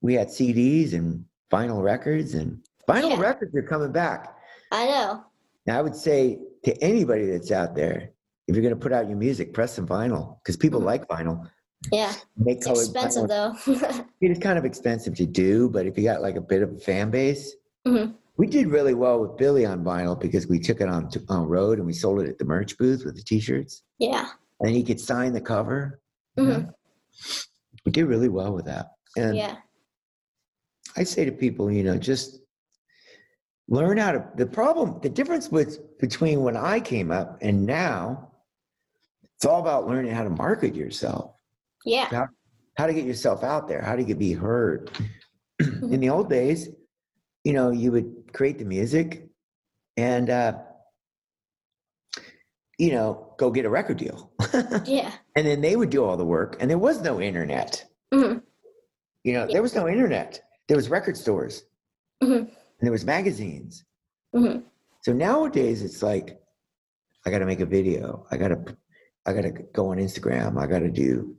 We 0.00 0.14
had 0.14 0.28
CDs 0.28 0.92
and 0.92 1.24
vinyl 1.52 1.82
records, 1.82 2.34
and 2.34 2.60
vinyl 2.88 3.10
Yeah. 3.10 3.20
records 3.20 3.54
are 3.54 3.62
coming 3.62 3.92
back. 3.92 4.36
I 4.72 4.86
know. 4.86 5.24
Now, 5.66 5.78
I 5.78 5.82
would 5.82 5.94
say 5.96 6.40
to 6.64 6.76
anybody 6.82 7.26
that's 7.26 7.50
out 7.52 7.74
there, 7.74 8.10
if 8.48 8.54
you're 8.54 8.62
going 8.62 8.74
to 8.74 8.80
put 8.80 8.92
out 8.92 9.08
your 9.08 9.16
music, 9.16 9.52
press 9.52 9.72
some 9.72 9.86
vinyl 9.86 10.38
because 10.42 10.56
people 10.56 10.80
Mhm. 10.80 10.84
like 10.84 11.08
vinyl. 11.08 11.48
Yeah. 11.92 12.12
Make 12.36 12.58
It's 12.58 12.66
expensive 12.68 13.24
vinyl. 13.24 13.64
though. 13.64 14.04
It's 14.20 14.40
kind 14.40 14.58
of 14.58 14.64
expensive 14.64 15.14
to 15.16 15.26
do, 15.26 15.68
but 15.68 15.86
if 15.86 15.96
you 15.98 16.04
got 16.04 16.22
like 16.22 16.36
a 16.36 16.40
bit 16.40 16.62
of 16.62 16.72
a 16.72 16.78
fan 16.78 17.10
base, 17.10 17.54
Mhm. 17.86 18.14
we 18.36 18.46
did 18.46 18.68
really 18.68 18.94
well 18.94 19.20
with 19.20 19.36
Billy 19.36 19.64
on 19.66 19.84
vinyl 19.84 20.18
because 20.18 20.46
we 20.48 20.58
took 20.58 20.80
it 20.80 20.88
on 20.88 21.08
on 21.28 21.48
road 21.48 21.78
and 21.78 21.86
we 21.86 21.92
sold 21.92 22.20
it 22.22 22.28
at 22.28 22.38
the 22.38 22.44
merch 22.44 22.76
booth 22.78 23.04
with 23.04 23.14
the 23.16 23.22
t-shirts, 23.22 23.82
yeah. 23.98 24.28
And 24.60 24.70
he 24.70 24.82
could 24.82 25.00
sign 25.00 25.32
the 25.32 25.40
cover. 25.40 26.00
Mhm. 26.38 26.72
We 27.84 27.92
did 27.92 28.04
really 28.04 28.28
well 28.28 28.52
with 28.52 28.64
that, 28.66 28.92
and 29.16 29.36
Yeah. 29.36 29.56
I 30.96 31.04
say 31.04 31.24
to 31.24 31.32
people, 31.32 31.70
you 31.70 31.82
know, 31.84 31.98
just 31.98 32.40
learn 33.68 33.98
how 33.98 34.12
to. 34.12 34.30
The 34.36 34.46
problem, 34.46 34.98
the 35.02 35.08
difference 35.10 35.50
with 35.50 35.98
between 35.98 36.42
when 36.42 36.56
I 36.56 36.80
came 36.80 37.10
up 37.10 37.38
and 37.42 37.66
now, 37.66 38.32
it's 39.34 39.44
all 39.44 39.60
about 39.60 39.86
learning 39.86 40.12
how 40.12 40.24
to 40.24 40.30
market 40.30 40.74
yourself. 40.74 41.32
Yeah. 41.84 42.26
how 42.78 42.86
to 42.86 42.92
get 42.92 43.04
yourself 43.06 43.42
out 43.42 43.68
there, 43.68 43.80
how 43.80 43.96
to 43.96 44.04
get 44.04 44.18
be 44.18 44.32
heard. 44.34 44.90
In 45.60 46.00
the 46.00 46.10
old 46.10 46.28
days, 46.28 46.68
you 47.44 47.54
know, 47.54 47.70
you 47.70 47.90
would 47.92 48.32
create 48.34 48.58
the 48.58 48.64
music 48.66 49.28
and 49.96 50.28
uh 50.28 50.58
you 52.78 52.92
know, 52.92 53.34
go 53.38 53.50
get 53.50 53.64
a 53.64 53.70
record 53.70 53.96
deal. 53.96 54.30
Yeah. 54.86 55.12
and 55.36 55.46
then 55.46 55.60
they 55.60 55.76
would 55.76 55.90
do 55.90 56.04
all 56.04 56.16
the 56.16 56.24
work 56.24 56.56
and 56.60 56.70
there 56.70 56.78
was 56.78 57.00
no 57.02 57.20
internet. 57.20 57.84
Mhm. 58.12 58.42
You 59.24 59.32
know, 59.32 59.46
there 59.46 59.62
was 59.62 59.74
no 59.74 59.88
internet. 59.88 60.40
There 60.68 60.76
was 60.76 60.88
record 60.88 61.16
stores. 61.16 61.64
Mhm. 62.22 62.38
And 62.38 62.50
there 62.80 62.92
was 62.92 63.04
magazines. 63.04 63.84
Mhm. 64.34 64.62
So 65.02 65.12
nowadays 65.12 65.82
it's 65.82 66.02
like 66.02 66.40
I 67.24 67.30
got 67.30 67.38
to 67.40 67.46
make 67.46 67.60
a 67.60 67.66
video. 67.66 68.26
I 68.30 68.36
got 68.36 68.48
to 68.48 68.76
I 69.26 69.32
got 69.32 69.42
to 69.42 69.50
go 69.50 69.88
on 69.88 69.98
Instagram. 69.98 70.56
I 70.60 70.66
got 70.68 70.78
to 70.80 70.88
do 70.90 71.36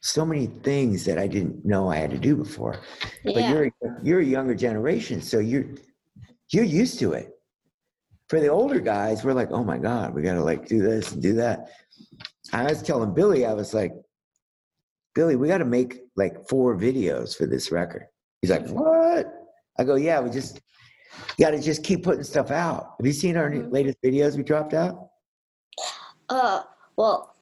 so 0.00 0.26
many 0.26 0.46
things 0.62 1.04
that 1.06 1.16
I 1.18 1.26
didn't 1.26 1.64
know 1.64 1.88
I 1.90 1.96
had 1.96 2.10
to 2.10 2.18
do 2.18 2.36
before. 2.36 2.80
But 3.24 3.36
you're 3.50 3.70
you're 4.02 4.20
a 4.20 4.24
younger 4.24 4.54
generation, 4.54 5.22
so 5.22 5.38
you're 5.38 5.64
you're 6.50 6.64
used 6.64 6.98
to 6.98 7.12
it. 7.12 7.28
For 8.28 8.40
the 8.40 8.48
older 8.48 8.80
guys, 8.80 9.24
we're 9.24 9.32
like, 9.32 9.50
oh 9.50 9.64
my 9.64 9.78
God, 9.78 10.14
we 10.14 10.20
gotta 10.22 10.42
like 10.42 10.66
do 10.66 10.82
this 10.82 11.12
and 11.12 11.22
do 11.22 11.34
that. 11.34 11.70
I 12.52 12.64
was 12.64 12.82
telling 12.82 13.14
Billy, 13.14 13.46
I 13.46 13.52
was 13.54 13.72
like, 13.74 13.92
Billy, 15.14 15.36
we 15.36 15.48
gotta 15.48 15.64
make 15.64 16.00
like 16.16 16.48
four 16.48 16.76
videos 16.76 17.36
for 17.36 17.46
this 17.46 17.70
record. 17.72 18.06
He's 18.40 18.50
like, 18.50 18.66
What? 18.68 19.32
I 19.78 19.84
go, 19.84 19.94
Yeah, 19.96 20.20
we 20.20 20.30
just 20.30 20.60
gotta 21.38 21.60
just 21.60 21.82
keep 21.84 22.02
putting 22.02 22.24
stuff 22.24 22.50
out. 22.50 22.94
Have 22.98 23.06
you 23.06 23.12
seen 23.12 23.36
our 23.36 23.48
new- 23.50 23.64
Mhm. 23.64 23.72
latest 23.72 23.98
videos 24.02 24.36
we 24.36 24.42
dropped 24.42 24.74
out? 24.74 25.08
Uh, 26.28 26.62
well, 26.96 27.34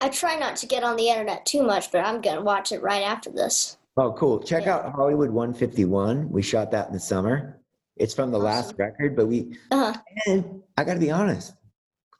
I 0.00 0.08
try 0.08 0.36
not 0.36 0.56
to 0.56 0.66
get 0.66 0.84
on 0.84 0.96
the 0.96 1.08
internet 1.08 1.46
too 1.46 1.62
much, 1.62 1.90
but 1.90 2.04
I'm 2.04 2.20
gonna 2.20 2.42
watch 2.42 2.72
it 2.72 2.82
right 2.82 3.02
after 3.02 3.30
this. 3.30 3.76
Oh, 3.96 4.12
cool. 4.12 4.40
Check 4.40 4.64
Yeah. 4.66 4.76
out 4.76 4.92
Hollywood 4.92 5.30
151. 5.30 6.30
We 6.30 6.42
shot 6.42 6.70
that 6.70 6.88
in 6.88 6.92
the 6.92 7.00
summer. 7.00 7.60
It's 7.96 8.14
from 8.14 8.30
the 8.30 8.38
last 8.38 8.74
record, 8.78 9.14
but 9.16 9.26
we 9.26 9.58
Uh 9.70 9.92
huh. 9.92 10.00
And 10.26 10.62
I 10.76 10.84
got 10.84 10.94
to 10.94 11.00
be 11.00 11.10
honest. 11.10 11.54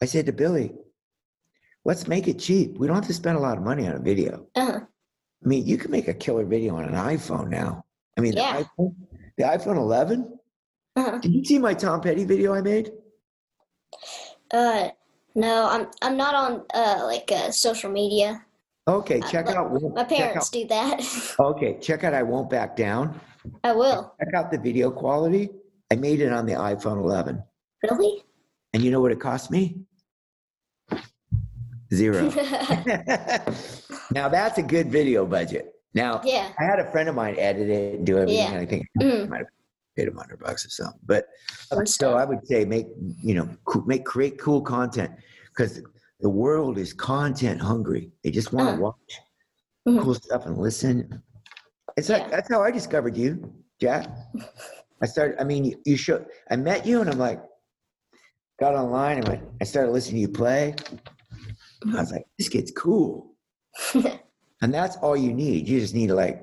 I 0.00 0.04
said 0.06 0.26
to 0.26 0.32
Billy, 0.32 0.74
let's 1.84 2.06
make 2.08 2.28
it 2.28 2.38
cheap. 2.38 2.78
We 2.78 2.86
don't 2.86 2.96
have 2.96 3.06
to 3.06 3.14
spend 3.14 3.36
a 3.36 3.40
lot 3.40 3.56
of 3.58 3.64
money 3.64 3.86
on 3.86 3.94
a 3.94 3.98
video. 3.98 4.46
Uh 4.54 4.64
huh. 4.66 4.80
I 5.44 5.48
mean, 5.48 5.66
you 5.66 5.76
can 5.76 5.90
make 5.90 6.08
a 6.08 6.14
killer 6.14 6.44
video 6.44 6.76
on 6.76 6.84
an 6.84 6.94
iPhone 6.94 7.48
now. 7.48 7.84
I 8.16 8.20
mean, 8.20 8.34
Yeah. 8.34 8.58
the, 8.58 8.64
iPhone, 8.64 8.94
the 9.38 9.44
iPhone 9.44 9.76
11. 9.76 10.38
Uh-huh. 10.96 11.18
Did 11.18 11.32
you 11.32 11.44
see 11.44 11.58
my 11.58 11.74
Tom 11.74 12.00
Petty 12.00 12.24
video 12.24 12.52
I 12.54 12.60
made? 12.60 12.92
Uh, 14.52 14.88
no, 15.34 15.66
I'm 15.68 15.86
I'm 16.02 16.16
not 16.16 16.34
on 16.34 16.64
uh 16.74 17.00
like 17.04 17.30
uh, 17.32 17.50
social 17.50 17.90
media. 17.90 18.44
Okay, 18.86 19.20
Uh, 19.20 19.28
check 19.28 19.46
look, 19.46 19.56
out. 19.56 19.94
My 19.94 20.04
parents 20.04 20.50
do 20.50 20.66
that. 20.66 21.00
okay, 21.40 21.78
check 21.80 22.04
out. 22.04 22.12
I 22.14 22.22
won't 22.22 22.50
back 22.50 22.76
down. 22.76 23.18
I 23.64 23.72
will. 23.72 24.14
Check 24.18 24.34
out 24.34 24.50
the 24.50 24.58
video 24.58 24.90
quality. 24.90 25.50
I 25.90 25.96
made 25.96 26.20
it 26.20 26.32
on 26.32 26.46
the 26.46 26.52
iPhone 26.54 26.98
11, 27.02 27.42
Really? 27.82 28.24
and 28.72 28.82
you 28.82 28.90
know 28.90 29.00
what 29.00 29.12
it 29.12 29.20
cost 29.20 29.50
me? 29.50 29.76
Zero. 31.92 32.22
now 34.12 34.28
that's 34.28 34.58
a 34.58 34.62
good 34.62 34.90
video 34.90 35.26
budget. 35.26 35.74
Now 35.94 36.20
yeah. 36.24 36.50
I 36.58 36.64
had 36.64 36.78
a 36.78 36.90
friend 36.90 37.08
of 37.08 37.14
mine 37.14 37.36
edit 37.38 37.68
it 37.68 37.94
and 37.96 38.06
do 38.06 38.16
everything, 38.18 38.36
Yeah. 38.38 38.52
and 38.52 38.58
I 38.60 38.66
think 38.66 38.86
Mm. 39.00 39.24
I 39.24 39.26
might 39.28 39.38
have 39.38 39.46
paid 39.96 40.08
him 40.08 40.16
hundred 40.16 40.40
bucks 40.40 40.64
or 40.64 40.70
something. 40.70 41.00
But 41.04 41.26
Fun 41.68 41.86
so. 41.86 42.14
I 42.14 42.24
would 42.24 42.46
say 42.46 42.64
make 42.64 42.86
you 43.22 43.34
know 43.34 43.48
make 43.86 44.04
create 44.04 44.38
cool 44.38 44.62
content 44.62 45.10
because 45.48 45.82
the 46.20 46.30
world 46.30 46.78
is 46.78 46.92
content 46.94 47.60
hungry. 47.60 48.10
They 48.24 48.30
just 48.30 48.52
want 48.52 48.68
to 48.68 48.72
Uh-huh. 48.74 48.82
watch 48.82 49.20
Mhm. 49.88 50.02
cool 50.02 50.14
stuff 50.14 50.46
and 50.46 50.56
listen. 50.56 51.22
It's 51.98 52.08
like 52.08 52.22
Yeah. 52.22 52.28
that's 52.30 52.48
how 52.48 52.62
I 52.62 52.70
discovered 52.70 53.16
you, 53.16 53.52
Jack. 53.80 54.08
I 55.02 55.06
started. 55.06 55.38
I 55.40 55.44
mean, 55.44 55.64
you, 55.66 55.82
you 55.84 55.96
show. 55.96 56.24
I 56.50 56.56
met 56.56 56.86
you, 56.86 57.00
and 57.02 57.10
I'm 57.10 57.18
like, 57.18 57.42
got 58.60 58.74
online 58.74 59.18
and 59.18 59.28
went. 59.28 59.42
I 59.60 59.64
started 59.64 59.90
listening 59.92 60.16
to 60.16 60.20
you 60.22 60.28
play. 60.28 60.74
I 61.88 62.00
was 62.00 62.12
like, 62.12 62.26
this 62.38 62.48
kid's 62.48 62.70
cool. 62.70 63.34
and 64.62 64.72
that's 64.74 64.96
all 64.98 65.16
you 65.16 65.32
need. 65.32 65.68
You 65.68 65.80
just 65.80 65.94
need 65.94 66.10
like 66.10 66.42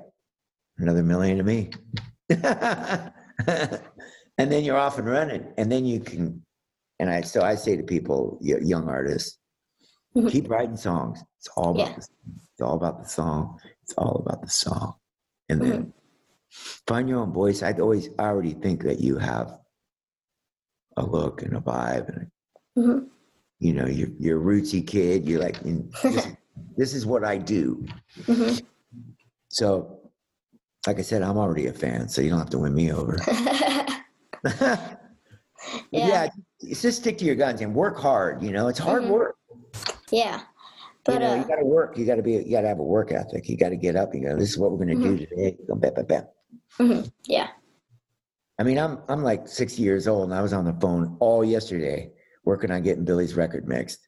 another 0.78 1.02
million 1.02 1.40
of 1.40 1.46
me. 1.46 1.70
and 2.30 3.10
then 4.36 4.64
you're 4.64 4.76
off 4.76 4.98
and 4.98 5.08
running. 5.08 5.52
And 5.56 5.70
then 5.70 5.84
you 5.84 6.00
can, 6.00 6.42
and 6.98 7.10
I, 7.10 7.20
so 7.22 7.42
I 7.42 7.54
say 7.54 7.76
to 7.76 7.82
people, 7.82 8.38
young 8.40 8.88
artists, 8.88 9.38
Mhm. 10.16 10.30
keep 10.30 10.50
writing 10.50 10.76
songs. 10.76 11.22
It's 11.38 11.48
all 11.56 11.70
about, 11.74 11.88
Yeah. 11.88 11.94
the, 11.94 12.08
it's 12.52 12.60
all 12.60 12.74
about 12.74 13.00
the 13.02 13.08
song. 13.08 13.60
It's 13.82 13.94
all 13.96 14.16
about 14.26 14.42
the 14.42 14.50
song. 14.50 14.94
And 15.48 15.60
then 15.62 15.92
find 16.50 17.08
your 17.08 17.20
own 17.20 17.32
voice. 17.32 17.62
I'd 17.62 17.78
always, 17.80 18.08
I 18.18 18.24
already 18.24 18.54
think 18.54 18.82
that 18.82 18.98
you 19.00 19.18
have 19.18 19.56
a 20.96 21.04
look 21.06 21.42
and 21.42 21.56
a 21.56 21.60
vibe 21.60 22.08
and, 22.08 22.30
Mhm. 22.76 23.08
You 23.60 23.74
know, 23.74 23.86
you're, 23.86 24.08
you're 24.18 24.40
a 24.40 24.44
rootsy 24.60 24.84
kid. 24.84 25.28
You're 25.28 25.40
like, 25.40 25.60
this, 25.62 26.28
this 26.76 26.94
is 26.94 27.06
what 27.06 27.24
I 27.24 27.36
do. 27.38 27.86
Mhm. 28.22 28.62
So, 29.48 30.00
like 30.86 30.98
I 30.98 31.02
said, 31.02 31.22
I'm 31.22 31.36
already 31.36 31.66
a 31.66 31.72
fan, 31.72 32.08
so 32.08 32.22
you 32.22 32.30
don't 32.30 32.38
have 32.38 32.50
to 32.50 32.58
win 32.58 32.74
me 32.74 32.90
over. 32.92 33.18
yeah. 34.44 34.96
Yeah. 35.92 36.28
just 36.62 37.00
stick 37.02 37.18
to 37.18 37.24
your 37.24 37.34
guns 37.34 37.60
and 37.60 37.74
work 37.74 37.98
hard. 37.98 38.42
You 38.42 38.50
know, 38.52 38.68
it's 38.68 38.78
hard 38.78 39.02
Mhm. 39.04 39.10
work. 39.10 39.36
yeah. 40.10 40.40
But 41.04 41.14
you 41.14 41.18
know, 41.20 41.32
uh, 41.32 41.36
you 41.36 41.44
got 41.44 41.56
to 41.56 41.64
work. 41.64 41.96
You 41.96 42.04
got 42.04 42.16
to 42.16 42.22
be. 42.22 42.32
You 42.32 42.50
got 42.50 42.60
to 42.62 42.68
have 42.68 42.78
a 42.78 42.82
work 42.84 43.10
ethic. 43.10 43.48
You 43.48 43.56
got 43.56 43.70
to 43.70 43.76
get 43.76 43.96
up. 43.96 44.14
You 44.14 44.20
go. 44.20 44.36
This 44.36 44.50
is 44.50 44.58
what 44.58 44.70
we're 44.70 44.84
going 44.84 45.00
to 45.00 45.16
do 45.16 45.16
today. 45.26 45.56
Go, 45.66 45.74
bam, 45.74 45.94
bam, 45.94 46.04
bam. 46.04 46.24
mhm, 46.78 47.10
yeah. 47.24 47.48
I 48.58 48.62
mean, 48.64 48.78
I'm 48.78 48.98
I'm 49.08 49.22
like 49.22 49.48
60 49.48 49.82
years 49.82 50.06
old, 50.06 50.24
and 50.24 50.34
I 50.34 50.42
was 50.42 50.52
on 50.52 50.66
the 50.66 50.74
phone 50.74 51.16
all 51.18 51.42
yesterday 51.42 52.12
working 52.44 52.70
on 52.70 52.82
getting 52.82 53.04
Billy's 53.04 53.34
record 53.34 53.66
mixed. 53.68 54.06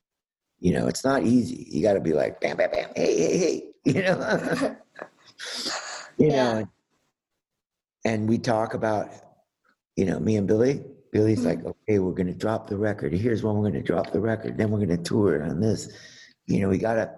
You 0.59 0.73
know, 0.75 0.87
it's 0.87 1.05
not 1.05 1.25
easy. 1.25 1.67
You 1.71 1.83
got 1.83 1.95
to 1.95 2.01
be 2.01 2.13
like, 2.13 2.41
bam, 2.41 2.57
bam, 2.57 2.71
bam. 2.71 2.91
Hey, 2.95 3.17
hey, 3.19 3.39
hey. 3.39 3.69
You 3.85 4.03
know. 4.03 4.17
you 6.19 6.29
Yeah. 6.31 6.53
know. 6.61 6.69
And 8.05 8.29
we 8.29 8.39
talk 8.39 8.75
about, 8.75 9.11
you 9.97 10.05
know, 10.05 10.21
me 10.21 10.37
and 10.37 10.47
Billy. 10.47 10.85
Billy's 11.13 11.41
Mhm. 11.41 11.45
like, 11.47 11.65
okay, 11.65 11.99
we're 11.99 12.13
gonna 12.13 12.33
drop 12.33 12.69
the 12.69 12.77
record. 12.77 13.13
Here's 13.13 13.43
when 13.43 13.57
we're 13.57 13.69
gonna 13.71 13.83
drop 13.83 14.13
the 14.13 14.21
record. 14.21 14.57
Then 14.57 14.71
we're 14.71 14.81
gonna 14.81 14.97
tour 15.03 15.43
on 15.43 15.61
this. 15.61 15.93
You 16.47 16.61
know, 16.61 16.69
we 16.69 16.79
gotta 16.79 17.11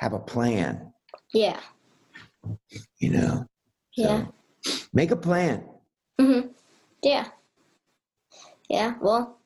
have 0.00 0.14
a 0.14 0.18
plan. 0.18 0.92
Yeah. 1.32 1.60
You 2.98 3.10
know. 3.10 3.46
Yeah. 3.94 4.26
So, 4.64 4.82
make 4.92 5.10
a 5.10 5.16
plan. 5.16 5.64
hmm 6.18 6.40
Yeah. 7.02 7.28
Yeah. 8.68 8.94
Well, 9.00 9.37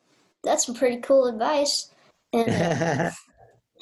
that's 0.43 0.65
some 0.65 0.75
pretty 0.75 0.97
cool 0.97 1.27
advice. 1.27 1.91
And 2.33 2.49
uh, 2.49 3.11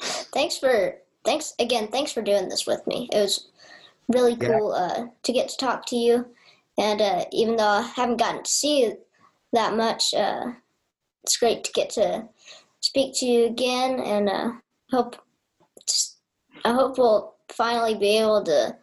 thanks 0.32 0.58
for 0.58 0.96
thanks 1.24 1.54
again. 1.58 1.88
Thanks 1.88 2.12
for 2.12 2.22
doing 2.22 2.48
this 2.48 2.66
with 2.66 2.86
me. 2.86 3.08
It 3.12 3.18
was 3.18 3.48
really 4.08 4.36
Yeah. 4.40 4.58
cool 4.58 4.72
uh, 4.72 5.06
to 5.22 5.32
get 5.32 5.48
to 5.48 5.56
talk 5.56 5.86
to 5.86 5.96
you. 5.96 6.26
And 6.78 7.00
uh, 7.00 7.24
even 7.32 7.56
though 7.56 7.64
I 7.64 7.82
haven't 7.82 8.18
gotten 8.18 8.42
to 8.42 8.50
see 8.50 8.82
you 8.82 8.98
that 9.52 9.76
much, 9.76 10.14
uh, 10.14 10.52
it's 11.24 11.36
great 11.36 11.64
to 11.64 11.72
get 11.72 11.90
to 11.90 12.28
speak 12.80 13.14
to 13.16 13.26
you 13.26 13.46
again. 13.46 14.00
And 14.00 14.28
uh, 14.28 14.52
hope 14.90 15.16
I 16.64 16.72
hope 16.72 16.98
we'll 16.98 17.34
finally 17.50 17.94
be 17.94 18.18
able 18.18 18.42
to 18.44 18.76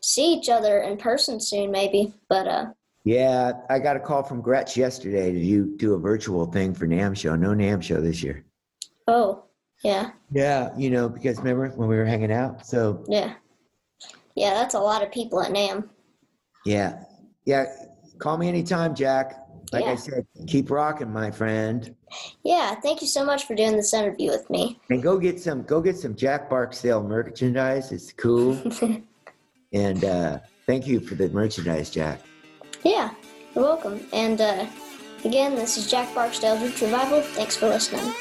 see 0.00 0.34
each 0.34 0.48
other 0.48 0.80
in 0.80 0.96
person 0.96 1.40
soon, 1.40 1.70
maybe. 1.70 2.12
But 2.28 2.46
uh, 2.46 2.66
yeah, 3.04 3.52
I 3.68 3.78
got 3.78 3.96
a 3.96 4.00
call 4.00 4.22
from 4.22 4.42
Gretsch 4.42 4.76
yesterday 4.76 5.32
to 5.32 5.38
do, 5.40 5.76
do 5.76 5.94
a 5.94 5.98
virtual 5.98 6.46
thing 6.46 6.74
for 6.74 6.86
NAMM 6.86 7.16
show. 7.16 7.36
No 7.36 7.50
NAMM 7.50 7.82
show 7.82 8.00
this 8.00 8.22
year. 8.22 8.44
oh, 9.08 9.44
yeah. 9.82 10.12
Yeah, 10.32 10.70
you 10.78 10.88
know, 10.88 11.10
because 11.10 11.36
remember 11.38 11.68
when 11.76 11.88
we 11.88 11.96
were 11.96 12.06
hanging 12.06 12.32
out? 12.32 12.66
So 12.66 13.04
Yeah. 13.08 13.34
Yeah, 14.34 14.54
that's 14.54 14.74
a 14.74 14.80
lot 14.80 15.02
of 15.02 15.12
people 15.12 15.42
at 15.42 15.52
NAMM. 15.52 15.88
yeah. 16.64 17.04
Yeah. 17.44 17.66
Call 18.18 18.38
me 18.38 18.48
anytime, 18.48 18.94
Jack. 18.94 19.38
Like 19.72 19.84
I 19.84 19.96
said, 19.96 20.26
keep 20.46 20.70
rocking, 20.70 21.12
my 21.12 21.30
friend. 21.30 21.94
Yeah, 22.44 22.74
thank 22.76 23.02
you 23.02 23.08
so 23.08 23.24
much 23.24 23.44
for 23.44 23.54
doing 23.54 23.72
this 23.76 23.92
interview 23.92 24.30
with 24.30 24.48
me. 24.48 24.80
And 24.88 25.02
go 25.02 25.18
get 25.18 25.40
some 25.40 25.62
go 25.64 25.80
get 25.82 25.96
some 25.96 26.14
Jack 26.14 26.48
Barksdale 26.48 27.02
merchandise. 27.02 27.90
It's 27.92 28.12
cool. 28.12 28.56
and 29.72 30.04
uh 30.04 30.38
thank 30.66 30.86
you 30.86 31.00
for 31.00 31.16
the 31.16 31.28
merchandise, 31.30 31.90
Jack. 31.90 32.20
Yeah, 32.84 33.10
you're 33.54 33.64
welcome. 33.64 34.00
And 34.12 34.40
uh, 34.40 34.66
again, 35.24 35.54
this 35.54 35.76
is 35.76 35.90
Jack 35.90 36.14
Barksdale's 36.14 36.60
Roots 36.62 36.82
Revival. 36.82 37.22
Thanks 37.22 37.56
for 37.56 37.68
listening. 37.68 38.12